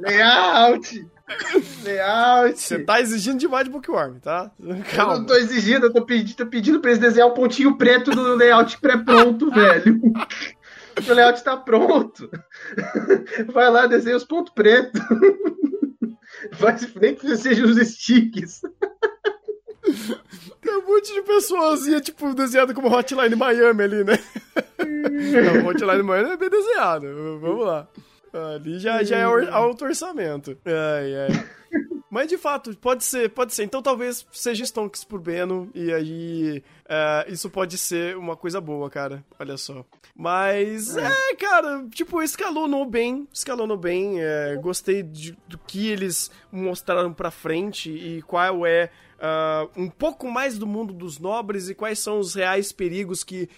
Layout! 0.00 1.06
Layout! 1.84 2.58
Você 2.60 2.78
tá 2.80 3.00
exigindo 3.00 3.38
demais 3.38 3.64
de 3.64 3.70
Bookworm, 3.70 4.18
tá? 4.18 4.50
Eu 4.58 4.74
não 4.74 4.82
Calma. 4.82 5.24
tô 5.26 5.34
exigindo, 5.34 5.86
eu 5.86 5.92
tô 5.92 6.04
pedindo, 6.04 6.36
tô 6.36 6.46
pedindo 6.46 6.80
pra 6.80 6.90
eles 6.90 7.00
desenhar 7.00 7.28
um 7.28 7.34
pontinho 7.34 7.76
preto 7.76 8.10
no 8.10 8.34
layout 8.34 8.78
pré-pronto, 8.78 9.50
velho. 9.54 10.00
O 11.08 11.12
layout 11.12 11.42
tá 11.42 11.56
pronto. 11.56 12.28
Vai 13.52 13.70
lá, 13.70 13.86
desenha 13.86 14.16
os 14.16 14.24
pontos 14.24 14.52
pretos. 14.52 15.00
Faz, 16.54 16.92
nem 16.94 17.14
que 17.14 17.36
seja 17.36 17.64
os 17.64 17.76
sticks. 17.76 18.62
Tem 20.60 20.76
um 20.76 20.86
monte 20.86 21.12
de 21.12 21.22
pessoazinha, 21.22 22.00
tipo, 22.00 22.34
desenhada 22.34 22.74
como 22.74 22.88
Hotline 22.92 23.34
Miami 23.36 23.82
ali, 23.82 24.04
né? 24.04 24.18
Não, 25.62 25.68
Hotline 25.68 26.02
Miami 26.02 26.30
é 26.30 26.36
bem 26.36 26.50
desenhado. 26.50 27.06
Vamos 27.40 27.64
lá. 27.66 27.88
Ali 28.32 28.78
já, 28.78 29.02
já 29.02 29.16
é 29.18 29.24
alto 29.24 29.84
orçamento. 29.84 30.56
Ai, 30.64 31.14
ai. 31.16 31.46
Mas 32.10 32.26
de 32.26 32.36
fato, 32.36 32.76
pode 32.76 33.04
ser, 33.04 33.30
pode 33.30 33.54
ser. 33.54 33.62
Então 33.62 33.80
talvez 33.80 34.26
seja 34.32 34.64
Stonks 34.64 35.04
por 35.04 35.20
Beno, 35.20 35.70
e 35.72 35.92
aí 35.92 36.62
é, 36.88 37.24
isso 37.28 37.48
pode 37.48 37.78
ser 37.78 38.16
uma 38.16 38.36
coisa 38.36 38.60
boa, 38.60 38.90
cara. 38.90 39.24
Olha 39.38 39.56
só. 39.56 39.84
Mas 40.12 40.96
é, 40.96 41.08
cara, 41.38 41.86
tipo, 41.90 42.20
escalonou 42.20 42.84
bem, 42.84 43.28
escalonou 43.32 43.76
bem. 43.76 44.20
é, 44.20 44.56
gostei 44.56 45.04
de- 45.04 45.38
do 45.46 45.56
que 45.56 45.88
eles 45.88 46.32
mostraram 46.50 47.12
pra 47.12 47.30
frente 47.30 47.90
e 47.90 48.22
qual 48.22 48.66
é 48.66 48.90
ah, 49.20 49.68
um 49.76 49.88
pouco 49.88 50.30
mais 50.30 50.56
do 50.58 50.66
mundo 50.66 50.92
dos 50.92 51.18
nobres 51.18 51.68
e 51.68 51.74
quais 51.74 51.98
são 51.98 52.18
os 52.18 52.34
reais 52.34 52.72
perigos 52.72 53.22
que 53.22 53.48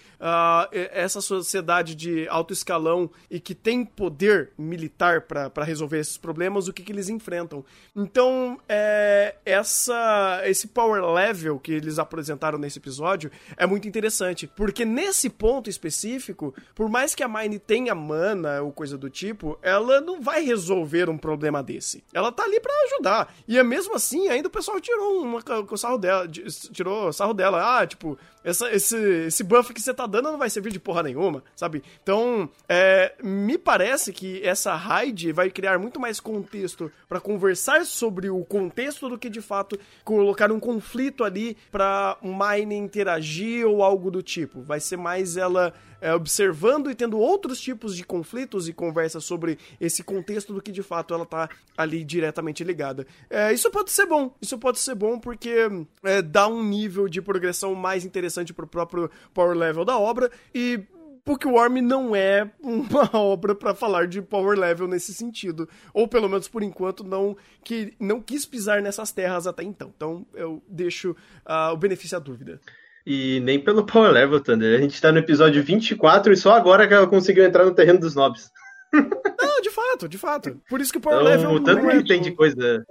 e- 0.71 0.89
essa 0.91 1.21
sociedade 1.21 1.95
de 1.95 2.27
alto 2.27 2.53
escalão 2.53 3.09
e 3.29 3.39
que 3.39 3.55
tem 3.55 3.83
poder 3.85 4.51
militar 4.57 5.21
pra 5.21 5.63
resolver 5.63 5.99
esses 5.99 6.17
problemas, 6.17 6.67
o 6.67 6.73
que, 6.73 6.83
que 6.83 6.91
eles 6.91 7.09
enfrentam. 7.09 7.63
Então, 7.95 8.59
é, 8.67 9.35
essa, 9.45 10.41
esse 10.45 10.67
power 10.67 11.03
level 11.05 11.59
que 11.59 11.71
eles 11.71 11.99
apresentaram 11.99 12.57
nesse 12.57 12.79
episódio 12.79 13.31
é 13.57 13.65
muito 13.65 13.87
interessante, 13.87 14.47
porque 14.47 14.83
nesse 14.85 15.29
ponto 15.29 15.69
específico, 15.69 16.53
por 16.75 16.89
mais 16.89 17.13
que 17.15 17.23
a 17.23 17.27
Mine 17.27 17.59
tenha 17.59 17.93
mana 17.95 18.61
ou 18.61 18.71
coisa 18.71 18.97
do 18.97 19.09
tipo, 19.09 19.57
ela 19.61 20.01
não 20.01 20.21
vai 20.21 20.43
resolver 20.43 21.09
um 21.09 21.17
problema 21.17 21.61
desse. 21.63 22.03
Ela 22.13 22.31
tá 22.31 22.43
ali 22.43 22.59
pra 22.59 22.73
ajudar. 22.85 23.33
E 23.47 23.57
é 23.57 23.63
mesmo 23.63 23.95
assim, 23.95 24.27
ainda 24.27 24.47
o 24.47 24.51
pessoal 24.51 24.79
tirou 24.81 25.21
uma 25.21 25.41
com 25.61 25.75
o 25.75 25.77
sarro 25.77 25.97
dela, 25.97 26.27
de- 26.27 26.43
tirou 26.71 27.11
sarro 27.13 27.33
dela. 27.33 27.79
Ah, 27.79 27.85
tipo, 27.85 28.17
essa, 28.43 28.71
esse, 28.71 28.97
esse 29.27 29.43
buff 29.43 29.73
que 29.73 29.81
você 29.81 29.93
tá 29.93 30.07
dando 30.07 30.31
não 30.31 30.37
vai 30.37 30.49
servir 30.49 30.71
de 30.71 30.79
porra 30.79 31.03
nenhuma, 31.03 31.43
sabe? 31.55 31.83
Então, 32.01 32.49
é, 32.67 33.13
me 33.21 33.57
parece 33.57 34.11
que 34.11 34.41
essa 34.43 34.73
raid 34.75 35.31
vai 35.31 35.49
criar 35.49 35.77
muito 35.77 35.99
mais 35.99 36.19
contexto 36.19 36.91
pra 37.07 37.19
conversar 37.19 37.85
sobre 37.85 38.29
o 38.29 38.43
contexto 38.43 39.07
do 39.09 39.17
que 39.17 39.29
de 39.29 39.41
fato 39.41 39.77
colocar 40.03 40.51
um 40.51 40.59
conflito 40.59 41.23
ali 41.23 41.55
pra 41.71 42.17
Mine 42.21 42.75
interagir 42.75 43.67
ou 43.67 43.83
algo 43.83 44.09
do 44.09 44.21
tipo. 44.23 44.61
Vai 44.61 44.79
ser 44.79 44.97
mais 44.97 45.37
ela 45.37 45.73
é, 46.03 46.13
observando 46.13 46.91
e 46.91 46.95
tendo 46.95 47.17
outros 47.17 47.61
tipos 47.61 47.95
de 47.95 48.03
conflitos 48.03 48.67
e 48.67 48.73
conversas 48.73 49.23
sobre 49.23 49.57
esse 49.79 50.03
contexto 50.03 50.53
do 50.53 50.61
que 50.61 50.69
de 50.69 50.83
fato 50.83 51.13
ela 51.13 51.25
tá 51.25 51.49
ali 51.77 52.03
diretamente 52.03 52.61
ligada. 52.61 53.07
É, 53.29 53.53
isso 53.53 53.71
pode 53.71 53.89
ser 53.89 54.05
bom, 54.05 54.35
isso 54.41 54.59
pode 54.59 54.79
ser 54.79 54.95
bom 54.95 55.17
porque 55.17 55.69
é, 56.03 56.21
dá 56.21 56.45
um 56.45 56.61
nível 56.61 57.07
de 57.07 57.21
progressão 57.21 57.73
mais 57.73 58.03
interessante 58.03 58.53
pro 58.53 58.67
próprio 58.67 59.09
power 59.33 59.55
level 59.55 59.85
da 59.85 59.97
obra 59.97 60.29
e 60.53 60.83
Bookworm 61.25 61.81
não 61.81 62.13
é 62.13 62.51
uma 62.61 63.09
obra 63.15 63.55
pra 63.55 63.73
falar 63.73 64.07
de 64.07 64.21
power 64.21 64.59
level 64.59 64.89
nesse 64.89 65.13
sentido, 65.13 65.69
ou 65.93 66.05
pelo 66.05 66.27
menos 66.27 66.49
por 66.49 66.61
enquanto 66.61 67.01
não 67.01 67.37
que 67.63 67.93
não 67.97 68.21
quis 68.21 68.45
pisar 68.45 68.81
nessas 68.81 69.13
terras 69.13 69.47
até 69.47 69.63
então. 69.63 69.93
Então 69.95 70.25
eu 70.33 70.61
deixo 70.67 71.15
ah, 71.45 71.71
o 71.71 71.77
benefício 71.77 72.17
à 72.17 72.19
dúvida. 72.19 72.59
E 73.05 73.39
nem 73.41 73.59
pelo 73.59 73.85
Power 73.87 74.11
Level, 74.11 74.39
Thunder. 74.39 74.77
A 74.77 74.81
gente 74.81 74.99
tá 75.01 75.11
no 75.11 75.19
episódio 75.19 75.63
24 75.63 76.33
e 76.33 76.37
só 76.37 76.53
agora 76.53 76.87
que 76.87 76.93
ela 76.93 77.07
conseguiu 77.07 77.43
entrar 77.43 77.65
no 77.65 77.73
terreno 77.75 77.99
dos 77.99 78.15
nobres. 78.15 78.49
Não, 78.93 79.61
de 79.61 79.69
fato, 79.71 80.07
de 80.07 80.17
fato. 80.17 80.61
Por 80.69 80.79
isso 80.79 80.91
que 80.91 80.97
o 80.99 81.01
power 81.01 81.19
Então, 81.21 81.31
level 81.31 81.51
o 81.51 81.59
tanto 81.63 81.89
é 81.89 81.97
que 81.97 82.07
tem 82.07 82.21
de 82.21 82.29
tão- 82.29 82.37
coisa. 82.37 82.85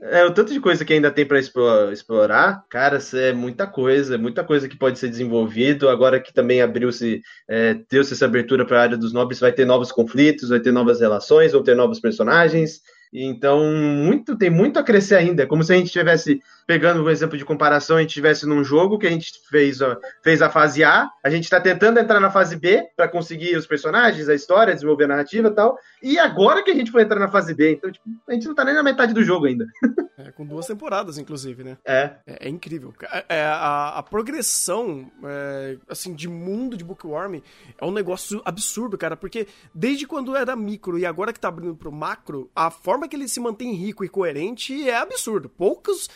É, 0.00 0.24
o 0.24 0.32
tanto 0.32 0.52
de 0.52 0.60
coisa 0.60 0.84
que 0.84 0.92
ainda 0.92 1.10
tem 1.10 1.26
pra 1.26 1.40
explo- 1.40 1.90
explorar, 1.90 2.62
cara, 2.70 2.98
é 3.14 3.32
muita 3.32 3.66
coisa, 3.66 4.14
é 4.14 4.18
muita 4.18 4.44
coisa 4.44 4.68
que 4.68 4.76
pode 4.78 4.96
ser 4.98 5.08
desenvolvido. 5.08 5.88
Agora 5.88 6.20
que 6.20 6.32
também 6.32 6.62
abriu-se, 6.62 7.20
é, 7.48 7.74
deu-se 7.90 8.12
essa 8.14 8.24
abertura 8.26 8.64
para 8.64 8.78
a 8.78 8.82
área 8.82 8.96
dos 8.96 9.12
nobres, 9.12 9.40
vai 9.40 9.50
ter 9.52 9.64
novos 9.64 9.90
conflitos, 9.90 10.50
vai 10.50 10.60
ter 10.60 10.70
novas 10.72 11.00
relações, 11.00 11.50
vão 11.52 11.64
ter 11.64 11.74
novos 11.74 11.98
personagens. 11.98 12.80
Então, 13.12 13.64
muito, 13.72 14.36
tem 14.36 14.50
muito 14.50 14.78
a 14.78 14.84
crescer 14.84 15.16
ainda. 15.16 15.42
É 15.42 15.46
como 15.46 15.64
se 15.64 15.72
a 15.72 15.76
gente 15.76 15.86
estivesse 15.86 16.40
pegando 16.68 17.02
um 17.02 17.08
exemplo 17.08 17.38
de 17.38 17.46
comparação, 17.46 17.96
a 17.96 18.00
gente 18.00 18.10
estivesse 18.10 18.44
num 18.44 18.62
jogo 18.62 18.98
que 18.98 19.06
a 19.06 19.10
gente 19.10 19.32
fez, 19.48 19.80
ó, 19.80 19.96
fez 20.22 20.42
a 20.42 20.50
fase 20.50 20.84
A, 20.84 21.08
a 21.24 21.30
gente 21.30 21.44
está 21.44 21.58
tentando 21.58 21.98
entrar 21.98 22.20
na 22.20 22.30
fase 22.30 22.56
B 22.56 22.86
para 22.94 23.08
conseguir 23.08 23.56
os 23.56 23.66
personagens, 23.66 24.28
a 24.28 24.34
história, 24.34 24.74
desenvolver 24.74 25.04
a 25.04 25.08
narrativa 25.08 25.48
e 25.48 25.54
tal. 25.54 25.78
E 26.02 26.18
agora 26.18 26.62
que 26.62 26.70
a 26.70 26.74
gente 26.74 26.90
foi 26.90 27.04
entrar 27.04 27.18
na 27.18 27.30
fase 27.30 27.54
B, 27.54 27.72
então 27.72 27.90
tipo, 27.90 28.04
a 28.28 28.34
gente 28.34 28.46
não 28.46 28.54
tá 28.54 28.66
nem 28.66 28.74
na 28.74 28.82
metade 28.82 29.14
do 29.14 29.24
jogo 29.24 29.46
ainda. 29.46 29.64
É, 30.18 30.32
com 30.32 30.44
duas 30.44 30.66
temporadas, 30.66 31.16
inclusive, 31.16 31.62
né? 31.62 31.78
É. 31.84 32.10
É, 32.26 32.46
é 32.46 32.48
incrível. 32.48 32.92
É, 33.04 33.24
é, 33.28 33.44
a, 33.44 33.98
a 33.98 34.02
progressão, 34.02 35.08
é, 35.22 35.76
assim, 35.88 36.12
de 36.12 36.26
mundo 36.26 36.76
de 36.76 36.82
Bookworm 36.82 37.36
é 37.80 37.84
um 37.84 37.92
negócio 37.92 38.42
absurdo, 38.44 38.98
cara, 38.98 39.16
porque 39.16 39.46
desde 39.72 40.08
quando 40.08 40.34
era 40.34 40.56
micro 40.56 40.98
e 40.98 41.06
agora 41.06 41.32
que 41.32 41.38
tá 41.38 41.46
abrindo 41.46 41.76
pro 41.76 41.92
macro, 41.92 42.50
a 42.54 42.68
forma 42.68 43.06
que 43.06 43.14
ele 43.14 43.28
se 43.28 43.38
mantém 43.38 43.74
rico 43.74 44.04
e 44.04 44.08
coerente 44.08 44.90
é 44.90 44.96
absurdo. 44.96 45.48
Poucas, 45.48 46.08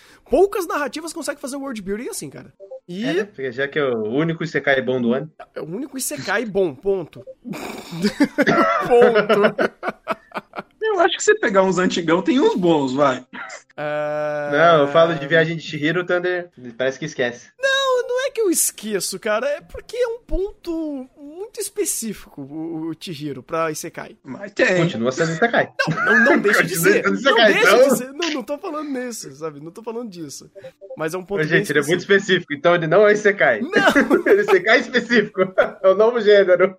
poucas 0.43 0.67
narrativas 0.67 1.13
conseguem 1.13 1.41
fazer 1.41 1.55
world 1.55 1.81
building 1.81 2.09
assim, 2.09 2.29
cara. 2.29 2.53
E 2.89 3.05
É, 3.05 3.25
porque 3.25 3.53
já 3.53 3.69
que 3.69 3.79
é 3.79 3.85
o 3.85 4.09
único 4.09 4.43
Isekai 4.43 4.83
bom 4.83 5.01
do 5.01 5.15
ano. 5.15 5.31
é 5.55 5.61
o 5.61 5.65
único 5.65 5.97
Isekai 5.97 6.45
bom, 6.45 6.75
ponto. 6.75 7.25
ponto. 8.89 9.73
Eu 10.83 10.99
acho 10.99 11.17
que 11.17 11.23
você 11.23 11.39
pegar 11.39 11.63
uns 11.63 11.79
antigão 11.79 12.21
tem 12.23 12.41
uns 12.41 12.57
bons, 12.57 12.93
vai. 12.93 13.25
É... 13.77 14.49
Não, 14.51 14.81
eu 14.81 14.89
falo 14.89 15.15
de 15.15 15.29
Viagem 15.29 15.57
de 15.57 15.63
Shihiro, 15.63 16.01
o 16.01 16.05
Thunder 16.05 16.51
parece 16.77 16.99
que 16.99 17.05
esquece. 17.05 17.53
Não, 17.63 18.09
não 18.09 18.27
é 18.27 18.31
que 18.31 18.41
eu 18.41 18.51
esqueço, 18.51 19.21
cara. 19.21 19.47
É 19.47 19.61
porque 19.61 19.97
é 19.97 20.09
um 20.09 20.19
ponto 20.19 21.09
muito 21.43 21.61
específico 21.61 22.41
o, 22.43 22.91
o 22.91 22.95
Chihiro 22.99 23.43
pra 23.43 23.71
Isekai. 23.71 24.17
Mas 24.23 24.53
tem. 24.53 24.77
Continua 24.77 25.13
sendo 25.13 25.33
Isekai. 25.33 25.73
Não, 25.89 26.05
não, 26.05 26.25
não 26.25 26.39
deixa 26.41 26.63
de 26.65 26.77
ser. 26.77 27.05
Não 27.05 27.15
Isekai, 27.15 27.53
deixa 27.53 27.77
então. 27.77 27.89
de 27.89 27.97
ser. 27.97 28.13
Não, 28.13 28.31
não 28.31 28.43
tô 28.43 28.59
falando 28.59 28.89
nisso, 28.89 29.31
sabe? 29.35 29.61
Não 29.61 29.71
tô 29.71 29.83
falando 29.83 30.09
disso. 30.09 30.51
Mas 30.97 31.15
é 31.15 31.19
um 31.19 31.25
ponto 31.25 31.39
Mas, 31.39 31.49
bem 31.49 31.59
gente, 31.59 31.73
ele 31.73 31.81
é 31.81 31.83
muito 31.83 32.01
específico. 32.01 32.23
específico, 32.23 32.55
então 32.55 32.75
ele 32.75 32.87
não 32.87 33.07
é 33.07 33.13
Isekai. 33.13 33.61
Não, 33.61 33.71
ele 34.27 34.41
é 34.41 34.43
Isekai 34.43 34.81
específico. 34.81 35.41
É 35.83 35.89
o 35.89 35.95
novo 35.95 36.21
gênero. 36.21 36.77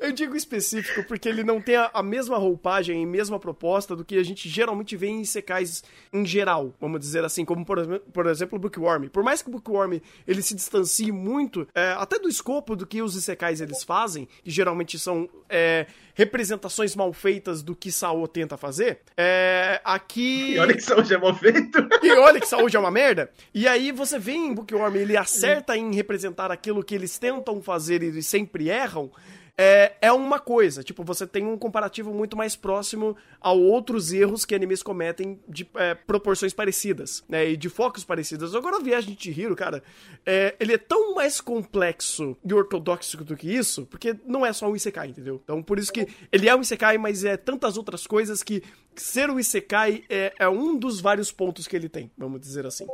eu 0.00 0.12
digo 0.12 0.36
específico 0.36 1.04
porque 1.04 1.28
ele 1.28 1.42
não 1.42 1.60
tem 1.60 1.76
a, 1.76 1.90
a 1.94 2.02
mesma 2.02 2.36
roupagem 2.36 3.02
e 3.02 3.06
mesma 3.06 3.38
proposta 3.38 3.96
do 3.96 4.04
que 4.04 4.18
a 4.18 4.22
gente 4.22 4.48
geralmente 4.48 4.96
vê 4.96 5.06
em 5.06 5.22
Isekais 5.22 5.82
em 6.12 6.24
geral, 6.26 6.74
vamos 6.80 7.00
dizer 7.00 7.24
assim, 7.24 7.44
como 7.44 7.64
por, 7.64 8.00
por 8.12 8.26
exemplo 8.26 8.58
o 8.58 8.60
Bookworm. 8.60 9.08
Por 9.08 9.22
mais 9.22 9.40
que 9.42 9.48
o 9.48 9.52
Bookworm 9.52 9.98
ele 10.26 10.42
se 10.42 10.54
distancie 10.54 11.10
muito, 11.10 11.66
é, 11.74 11.92
até 11.92 12.18
do 12.18 12.28
escopo 12.28 12.76
do 12.76 12.86
que 12.86 13.00
os 13.02 13.13
Isekais 13.14 13.60
eles 13.60 13.82
fazem, 13.82 14.28
que 14.42 14.50
geralmente 14.50 14.98
são 14.98 15.28
é, 15.48 15.86
representações 16.14 16.94
mal 16.94 17.12
feitas 17.12 17.62
do 17.62 17.74
que 17.74 17.90
Sao 17.90 18.26
tenta 18.28 18.56
fazer, 18.56 19.00
é, 19.16 19.80
aqui... 19.84 20.54
E 20.54 20.58
olha 20.58 20.74
que 20.74 20.82
são 20.82 21.04
já 21.04 21.18
mal 21.18 21.34
feito. 21.34 21.88
E 22.02 22.10
olha 22.12 22.40
que 22.40 22.46
saúde 22.46 22.76
é 22.76 22.80
uma 22.80 22.90
merda. 22.90 23.30
E 23.52 23.66
aí 23.66 23.90
você 23.92 24.18
vê 24.18 24.32
em 24.32 24.54
Bookworm, 24.54 24.94
ele 24.96 25.16
acerta 25.16 25.76
em 25.76 25.94
representar 25.94 26.50
aquilo 26.50 26.84
que 26.84 26.94
eles 26.94 27.18
tentam 27.18 27.60
fazer 27.62 28.02
e 28.02 28.06
eles 28.06 28.26
sempre 28.26 28.68
erram. 28.68 29.10
É, 29.56 29.92
é 30.00 30.12
uma 30.12 30.40
coisa, 30.40 30.82
tipo, 30.82 31.04
você 31.04 31.26
tem 31.26 31.46
um 31.46 31.56
comparativo 31.56 32.12
muito 32.12 32.36
mais 32.36 32.56
próximo 32.56 33.16
a 33.40 33.52
outros 33.52 34.12
erros 34.12 34.44
que 34.44 34.54
animes 34.54 34.82
cometem 34.82 35.38
de 35.48 35.68
é, 35.76 35.94
proporções 35.94 36.52
parecidas, 36.52 37.22
né, 37.28 37.50
e 37.50 37.56
de 37.56 37.68
focos 37.68 38.02
parecidos. 38.02 38.54
Agora, 38.54 38.78
a 38.78 38.80
Viagem 38.80 39.14
de 39.14 39.22
Chihiro, 39.22 39.54
cara, 39.54 39.80
é, 40.26 40.56
ele 40.58 40.72
é 40.72 40.78
tão 40.78 41.14
mais 41.14 41.40
complexo 41.40 42.36
e 42.44 42.52
ortodoxo 42.52 43.22
do 43.22 43.36
que 43.36 43.48
isso, 43.48 43.86
porque 43.86 44.16
não 44.26 44.44
é 44.44 44.52
só 44.52 44.68
um 44.68 44.74
Isekai, 44.74 45.08
entendeu? 45.08 45.40
Então, 45.44 45.62
por 45.62 45.78
isso 45.78 45.92
que 45.92 46.08
ele 46.32 46.48
é 46.48 46.56
um 46.56 46.60
Isekai, 46.60 46.98
mas 46.98 47.24
é 47.24 47.36
tantas 47.36 47.76
outras 47.76 48.08
coisas 48.08 48.42
que 48.42 48.60
ser 48.96 49.30
um 49.30 49.38
Isekai 49.38 50.04
é, 50.08 50.32
é 50.38 50.48
um 50.48 50.76
dos 50.76 51.00
vários 51.00 51.30
pontos 51.30 51.66
que 51.66 51.76
ele 51.76 51.88
tem, 51.88 52.10
vamos 52.16 52.40
dizer 52.40 52.66
assim. 52.66 52.86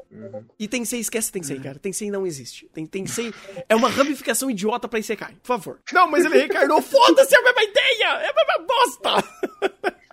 E 0.58 0.68
Tensei, 0.68 1.00
esquece 1.00 1.32
Tensei, 1.32 1.58
cara. 1.58 1.78
Tensei 1.78 2.10
não 2.10 2.26
existe. 2.26 2.68
Tem, 2.72 2.86
Tensei 2.86 3.32
é 3.68 3.74
uma 3.74 3.88
ramificação 3.88 4.50
idiota 4.50 4.88
pra 4.88 4.98
Isekai, 4.98 5.34
por 5.42 5.48
favor. 5.48 5.80
Não, 5.92 6.10
mas 6.10 6.24
ele 6.24 6.49
reencarnou, 6.50 6.82
foda-se, 6.82 7.34
é 7.34 7.38
a 7.38 7.42
mesma 7.42 7.62
ideia! 7.62 8.04
É 8.04 8.30
a 8.30 8.34
mesma 8.34 8.66
bosta! 8.66 9.24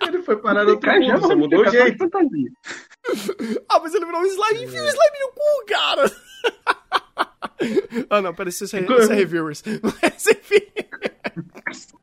Ele 0.06 0.22
foi 0.22 0.36
parar 0.36 0.64
no 0.64 0.70
outro 0.70 0.90
mundo, 0.92 1.20
vamos 1.20 1.36
mudou 1.36 1.60
o 1.60 1.70
jeito. 1.70 1.98
fantasia. 1.98 2.50
Ah, 3.68 3.80
mas 3.80 3.94
ele 3.94 4.06
virou 4.06 4.20
um 4.20 4.26
slime, 4.26 4.64
enfia 4.64 4.82
o 4.82 4.88
slime 4.88 5.18
no 5.20 5.32
cu, 5.32 5.66
cara! 5.66 6.12
ah, 8.10 8.22
não, 8.22 8.34
pera, 8.34 8.48
isso 8.48 8.64
é, 8.64 8.66
isso 8.66 9.12
é 9.12 9.14
reviewers. 9.14 9.62
Mas 10.02 10.26
enfim. 10.26 10.66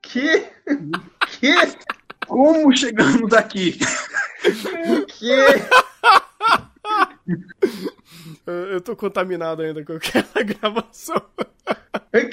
Que? 0.01 0.45
Que? 1.39 1.55
Como 2.27 2.75
chegamos 2.75 3.31
aqui? 3.33 3.77
Que? 5.07 5.35
Eu 8.45 8.53
eu 8.53 8.81
tô 8.81 8.95
contaminado 8.95 9.61
ainda 9.61 9.83
com 9.83 9.93
aquela 9.93 10.43
gravação. 10.43 11.21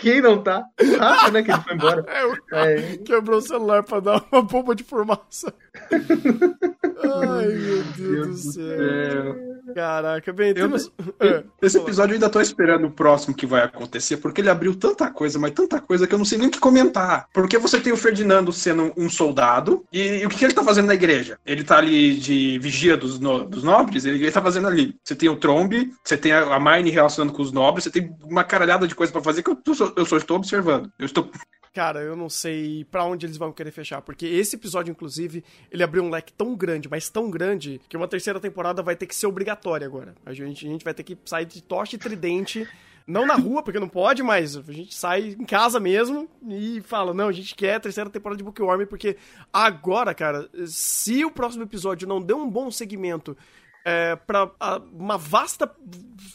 Quem 0.02 0.20
não 0.20 0.42
tá? 0.42 0.64
Ah, 1.00 1.30
né? 1.30 1.42
Que 1.42 1.50
ele 1.52 1.60
foi 1.62 1.74
embora. 1.74 2.04
É, 2.52 2.74
É. 2.74 2.96
quebrou 2.98 3.38
o 3.38 3.42
celular 3.42 3.82
pra 3.84 4.00
dar 4.00 4.22
uma 4.30 4.42
bomba 4.42 4.74
de 4.74 4.82
fumaça. 4.84 5.54
Ai, 7.04 7.46
meu 7.54 7.82
Deus, 7.96 8.28
do 8.28 8.52
céu. 8.52 9.36
Caraca, 9.74 10.32
bem, 10.32 10.52
temos... 10.52 10.90
É, 11.20 11.44
Esse 11.62 11.78
fala. 11.78 11.88
episódio 11.88 12.12
eu 12.12 12.14
ainda 12.16 12.28
tô 12.28 12.40
esperando 12.40 12.86
o 12.86 12.90
próximo 12.90 13.34
que 13.34 13.46
vai 13.46 13.62
acontecer, 13.62 14.16
porque 14.18 14.40
ele 14.40 14.50
abriu 14.50 14.74
tanta 14.74 15.10
coisa, 15.10 15.38
mas 15.38 15.52
tanta 15.52 15.80
coisa 15.80 16.06
que 16.06 16.14
eu 16.14 16.18
não 16.18 16.24
sei 16.24 16.36
nem 16.38 16.48
o 16.48 16.50
que 16.50 16.58
comentar. 16.58 17.26
Porque 17.32 17.56
você 17.58 17.80
tem 17.80 17.92
o 17.92 17.96
Ferdinando 17.96 18.52
sendo 18.52 18.92
um 18.96 19.08
soldado, 19.08 19.84
e, 19.92 20.18
e 20.20 20.26
o 20.26 20.28
que, 20.28 20.36
que 20.38 20.44
ele 20.44 20.52
tá 20.52 20.64
fazendo 20.64 20.86
na 20.86 20.94
igreja? 20.94 21.38
Ele 21.46 21.64
tá 21.64 21.78
ali 21.78 22.16
de 22.16 22.58
vigia 22.58 22.96
dos, 22.96 23.18
no- 23.18 23.44
dos 23.44 23.62
nobres, 23.62 24.04
ele, 24.04 24.18
ele 24.18 24.30
tá 24.32 24.42
fazendo 24.42 24.66
ali. 24.66 24.94
Você 25.02 25.14
tem 25.14 25.28
o 25.28 25.36
Trombe, 25.36 25.92
você 26.04 26.16
tem 26.16 26.32
a, 26.32 26.54
a 26.56 26.60
Mine 26.60 26.90
relacionando 26.90 27.32
com 27.32 27.42
os 27.42 27.52
nobres, 27.52 27.84
você 27.84 27.90
tem 27.90 28.14
uma 28.24 28.44
caralhada 28.44 28.86
de 28.86 28.94
coisa 28.94 29.12
pra 29.12 29.22
fazer 29.22 29.42
que 29.42 29.50
eu, 29.50 29.58
eu 29.66 29.74
só, 29.74 29.92
eu 29.96 30.04
só 30.04 30.16
estou 30.16 30.36
observando. 30.36 30.90
Eu 30.98 31.06
estou. 31.06 31.30
Cara, 31.72 32.02
eu 32.02 32.14
não 32.14 32.28
sei 32.28 32.84
pra 32.84 33.02
onde 33.04 33.24
eles 33.24 33.38
vão 33.38 33.50
querer 33.50 33.70
fechar, 33.70 34.02
porque 34.02 34.26
esse 34.26 34.56
episódio, 34.56 34.92
inclusive, 34.92 35.42
ele 35.70 35.82
abriu 35.82 36.02
um 36.02 36.10
leque 36.10 36.30
tão 36.30 36.54
grande, 36.54 36.86
mas 36.86 37.08
tão 37.08 37.30
grande, 37.30 37.80
que 37.88 37.96
uma 37.96 38.06
terceira 38.06 38.38
temporada 38.38 38.82
vai 38.82 38.94
ter 38.94 39.06
que 39.06 39.14
ser 39.14 39.26
obrigatória 39.26 39.86
agora. 39.86 40.14
A 40.26 40.34
gente, 40.34 40.66
a 40.66 40.68
gente 40.68 40.84
vai 40.84 40.92
ter 40.92 41.02
que 41.02 41.16
sair 41.24 41.46
de 41.46 41.62
tocha 41.62 41.96
e 41.96 41.98
tridente, 41.98 42.68
não 43.06 43.26
na 43.26 43.36
rua, 43.36 43.62
porque 43.62 43.80
não 43.80 43.88
pode, 43.88 44.22
mas 44.22 44.54
a 44.54 44.60
gente 44.72 44.94
sai 44.94 45.34
em 45.38 45.46
casa 45.46 45.80
mesmo 45.80 46.28
e 46.46 46.82
fala, 46.82 47.14
não, 47.14 47.28
a 47.28 47.32
gente 47.32 47.54
quer 47.54 47.76
a 47.76 47.80
terceira 47.80 48.10
temporada 48.10 48.36
de 48.36 48.44
Bookworm, 48.44 48.84
porque 48.86 49.16
agora, 49.50 50.14
cara, 50.14 50.50
se 50.66 51.24
o 51.24 51.30
próximo 51.30 51.64
episódio 51.64 52.06
não 52.06 52.20
deu 52.20 52.36
um 52.36 52.50
bom 52.50 52.70
segmento 52.70 53.34
é, 53.84 54.16
para 54.16 54.50
uma 54.92 55.16
vasta 55.16 55.70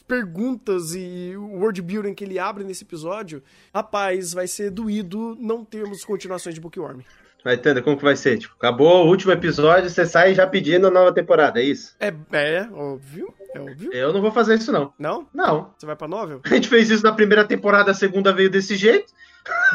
perguntas 0.08 0.94
e 0.96 1.34
o 1.36 1.60
world 1.60 1.82
building 1.82 2.14
que 2.14 2.24
ele 2.24 2.40
abre 2.40 2.64
nesse 2.64 2.84
episódio, 2.84 3.44
rapaz, 3.74 4.34
vai 4.34 4.48
ser 4.48 4.72
doído 4.72 5.36
não 5.40 5.64
termos 5.64 6.04
continuações 6.04 6.56
de 6.56 6.62
Bookworm. 6.62 7.02
Vai, 7.44 7.58
Tanda, 7.58 7.82
como 7.82 7.96
que 7.96 8.04
vai 8.04 8.16
ser? 8.16 8.38
Tipo, 8.38 8.56
acabou 8.58 9.06
o 9.06 9.08
último 9.08 9.32
episódio, 9.32 9.90
você 9.90 10.06
sai 10.06 10.34
já 10.34 10.46
pedindo 10.46 10.88
a 10.88 10.92
nova 10.92 11.14
temporada, 11.14 11.62
é 11.62 11.64
isso? 11.64 11.96
É, 12.00 12.14
é 12.34 12.68
óbvio, 12.74 13.34
é 13.54 13.60
óbvio. 13.60 13.94
Eu 13.94 14.12
não 14.12 14.22
vou 14.22 14.32
fazer 14.32 14.56
isso, 14.56 14.72
não. 14.72 14.94
Não? 15.00 15.28
Não. 15.34 15.72
Você 15.78 15.86
vai 15.86 15.96
pra 15.96 16.08
novel? 16.08 16.42
A 16.44 16.50
gente 16.50 16.68
fez 16.68 16.90
isso 16.90 17.04
na 17.04 17.12
primeira 17.14 17.46
temporada, 17.46 17.92
a 17.92 17.94
segunda 17.94 18.34
veio 18.34 18.50
desse 18.50 18.76
jeito. 18.76 19.14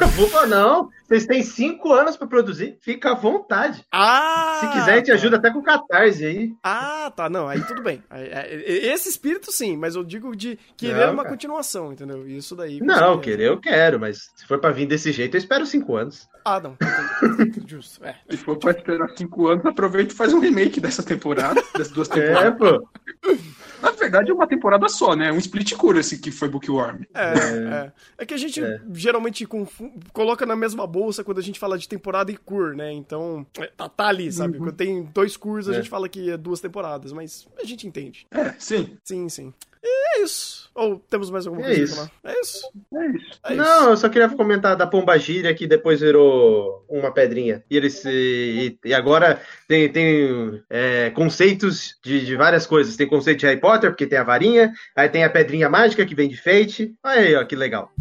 Eu 0.01 0.09
vou 0.09 0.29
falar, 0.29 0.47
não. 0.47 0.91
Vocês 1.07 1.27
têm 1.27 1.43
cinco 1.43 1.93
anos 1.93 2.17
pra 2.17 2.27
produzir. 2.27 2.79
Fica 2.81 3.13
à 3.13 3.15
vontade. 3.15 3.85
Ah! 3.93 4.59
Se 4.61 4.69
quiser, 4.69 4.93
a 4.93 4.97
gente 4.97 5.07
tá. 5.09 5.15
ajuda 5.15 5.37
até 5.37 5.51
com 5.53 5.63
Catarse 5.63 6.25
aí. 6.25 6.55
Ah, 6.63 7.13
tá, 7.15 7.29
não, 7.29 7.47
aí 7.49 7.61
tudo 7.63 7.83
bem. 7.83 8.03
Aí, 8.09 8.29
é, 8.31 8.55
Esse 8.93 9.09
espírito 9.09 9.53
sim, 9.53 9.77
mas 9.77 9.95
eu 9.95 10.03
digo 10.03 10.35
de 10.35 10.59
querer 10.77 11.07
Não, 11.07 11.13
uma 11.13 11.23
cara. 11.23 11.29
continuação, 11.35 11.93
entendeu? 11.93 12.27
Isso 12.27 12.57
daí. 12.57 12.81
Não, 12.81 12.95
certeza. 12.95 13.19
querer 13.21 13.49
eu 13.49 13.61
quero, 13.61 14.01
mas 14.01 14.31
se 14.35 14.47
for 14.47 14.59
pra 14.59 14.71
vir 14.71 14.87
desse 14.87 15.13
jeito, 15.13 15.37
eu 15.37 15.39
espero 15.39 15.67
cinco 15.67 15.97
anos. 15.97 16.27
Ah, 16.45 16.61
não. 16.61 16.77
Justo. 17.67 18.05
É. 18.05 18.17
Se 18.31 18.37
for 18.39 18.57
pra 18.57 18.73
esperar 18.73 19.09
cinco 19.17 19.47
anos, 19.49 19.65
aproveita 19.65 20.13
e 20.13 20.17
faz 20.17 20.33
um 20.33 20.39
remake 20.41 20.81
dessa 20.81 21.03
temporada, 21.03 21.63
dessas 21.77 21.91
duas 21.93 22.11
É, 22.11 22.15
temporadas. 22.15 22.59
pô. 22.59 22.89
Na 23.81 23.91
verdade, 23.91 24.31
é 24.31 24.35
uma 24.35 24.47
temporada 24.47 24.89
só, 24.89 25.15
né? 25.17 25.33
Um 25.33 25.39
split 25.39 25.75
cura 25.75 26.01
esse 26.01 26.19
que 26.19 26.31
foi 26.31 26.49
Bookworm. 26.49 27.03
É, 27.15 27.33
é. 27.87 27.93
É 28.19 28.27
que 28.27 28.35
a 28.35 28.37
gente 28.37 28.63
É. 28.63 28.81
geralmente 28.93 29.47
coloca 30.13 30.47
na 30.47 30.55
mesma 30.55 30.87
bolsa 30.87 31.25
quando 31.25 31.39
a 31.39 31.43
gente 31.43 31.59
fala 31.59 31.77
de 31.79 31.89
temporada 31.89 32.31
e 32.31 32.37
cur, 32.37 32.75
né? 32.77 32.93
Então, 32.93 33.45
é, 33.59 33.67
tá, 33.67 33.89
tá 33.89 34.07
ali, 34.07 34.31
sabe? 34.31 34.59
Quando 34.59 34.73
tem 34.73 35.03
dois 35.13 35.37
curs, 35.37 35.69
a 35.69 35.73
É. 35.73 35.77
gente 35.77 35.89
fala 35.91 36.09
que 36.09 36.31
é 36.31 36.37
duas 36.37 36.61
temporadas, 36.61 37.13
mas 37.13 37.49
a 37.61 37.65
gente 37.65 37.87
entende. 37.87 38.27
É, 38.31 38.55
sim. 38.59 38.97
Sim, 39.05 39.29
sim. 39.29 39.53
E 39.85 40.21
é 40.21 40.23
isso. 40.23 40.71
Ou 40.75 40.97
temos 40.99 41.31
mais 41.31 41.47
alguma 41.47 41.65
É 41.65 41.67
coisa 41.67 41.83
isso. 41.83 41.97
pra 41.97 42.11
falar? 42.23 42.35
É 42.35 42.41
isso. 42.41 42.71
É 42.95 43.07
isso. 43.09 43.41
É 43.45 43.55
Não, 43.55 43.91
eu 43.91 43.97
só 43.97 44.09
queria 44.09 44.29
comentar 44.29 44.75
da 44.77 44.87
Pomba 44.87 45.19
Gira 45.19 45.53
que 45.53 45.67
depois 45.67 46.01
virou 46.01 46.85
uma 46.89 47.13
pedrinha. 47.13 47.63
E 47.71 47.77
eles 47.77 48.03
e, 48.07 48.79
e 48.85 48.95
agora 48.95 49.41
tem, 49.69 49.91
tem 49.93 50.63
é, 50.71 51.11
conceitos 51.11 51.99
de, 52.03 52.25
de 52.25 52.37
várias 52.37 52.67
coisas. 52.67 52.97
Tem 52.97 53.07
conceito 53.09 53.41
de 53.41 53.47
Harry 53.47 53.61
Potter, 53.61 53.91
porque 53.91 54.07
tem 54.07 54.19
a 54.19 54.25
varinha, 54.25 54.73
aí 54.97 55.09
tem 55.09 55.25
a 55.25 55.31
pedrinha 55.31 55.69
mágica 55.69 56.07
que 56.07 56.15
vem 56.15 56.29
de 56.29 56.41
Fate. 56.41 56.95
Olha 57.05 57.21
aí, 57.21 57.35
ó, 57.35 57.45
que 57.45 57.57
legal. 57.57 57.93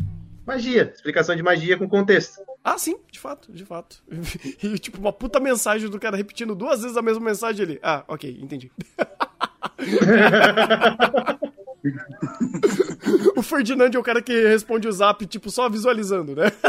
Magia, 0.45 0.91
explicação 0.95 1.35
de 1.35 1.43
magia 1.43 1.77
com 1.77 1.89
contexto. 1.89 2.39
Ah, 2.63 2.77
sim, 2.77 2.95
de 3.11 3.19
fato, 3.19 3.51
de 3.51 3.65
fato. 3.65 4.01
E 4.63 4.77
tipo, 4.79 4.99
uma 4.99 5.11
puta 5.11 5.39
mensagem 5.39 5.89
do 5.89 5.99
cara 5.99 6.15
repetindo 6.15 6.53
duas 6.55 6.81
vezes 6.83 6.95
a 6.95 7.01
mesma 7.01 7.25
mensagem 7.25 7.65
ali. 7.65 7.79
Ah, 7.81 8.03
ok, 8.07 8.37
entendi. 8.41 8.71
o 13.35 13.41
Ferdinand 13.41 13.91
é 13.93 13.97
o 13.97 14.03
cara 14.03 14.21
que 14.21 14.47
responde 14.47 14.87
o 14.87 14.91
zap, 14.91 15.25
tipo, 15.25 15.49
só 15.49 15.67
visualizando, 15.69 16.35
né? 16.35 16.51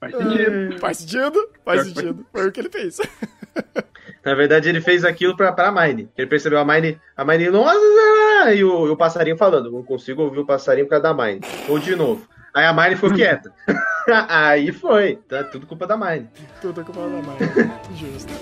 Faz 0.00 0.16
sentido. 0.16 0.74
É, 0.74 0.78
faz 0.78 0.96
sentido, 0.98 1.48
faz 1.64 1.84
sentido. 1.84 2.26
Foi. 2.32 2.48
o 2.48 2.52
que 2.52 2.60
ele 2.60 2.70
fez. 2.70 2.98
Na 4.24 4.34
verdade, 4.34 4.68
ele 4.68 4.80
fez 4.80 5.04
aquilo 5.04 5.36
pra, 5.36 5.52
pra 5.52 5.72
Mine. 5.72 6.08
Ele 6.16 6.26
percebeu 6.26 6.58
a 6.58 6.64
Mine, 6.64 7.00
a 7.16 7.24
Mine, 7.24 7.50
nossa, 7.50 8.52
e 8.54 8.62
o, 8.62 8.92
o 8.92 8.96
passarinho 8.96 9.36
falando, 9.36 9.70
não 9.70 9.82
consigo 9.82 10.22
ouvir 10.22 10.40
o 10.40 10.46
passarinho 10.46 10.86
por 10.86 10.90
causa 10.90 11.02
da 11.02 11.14
Mine. 11.14 11.40
Ou 11.68 11.78
de 11.78 11.94
novo. 11.94 12.26
Aí 12.52 12.66
a 12.66 12.72
Mine 12.72 12.96
foi 12.96 13.14
quieta. 13.14 13.52
Aí 14.28 14.72
foi. 14.72 15.16
Tá 15.28 15.44
tudo 15.44 15.66
culpa 15.66 15.86
da 15.86 15.96
Mine. 15.96 16.28
Tudo 16.60 16.84
culpa 16.84 17.00
da 17.00 17.08
Mine. 17.08 17.72
Justo. 17.94 18.32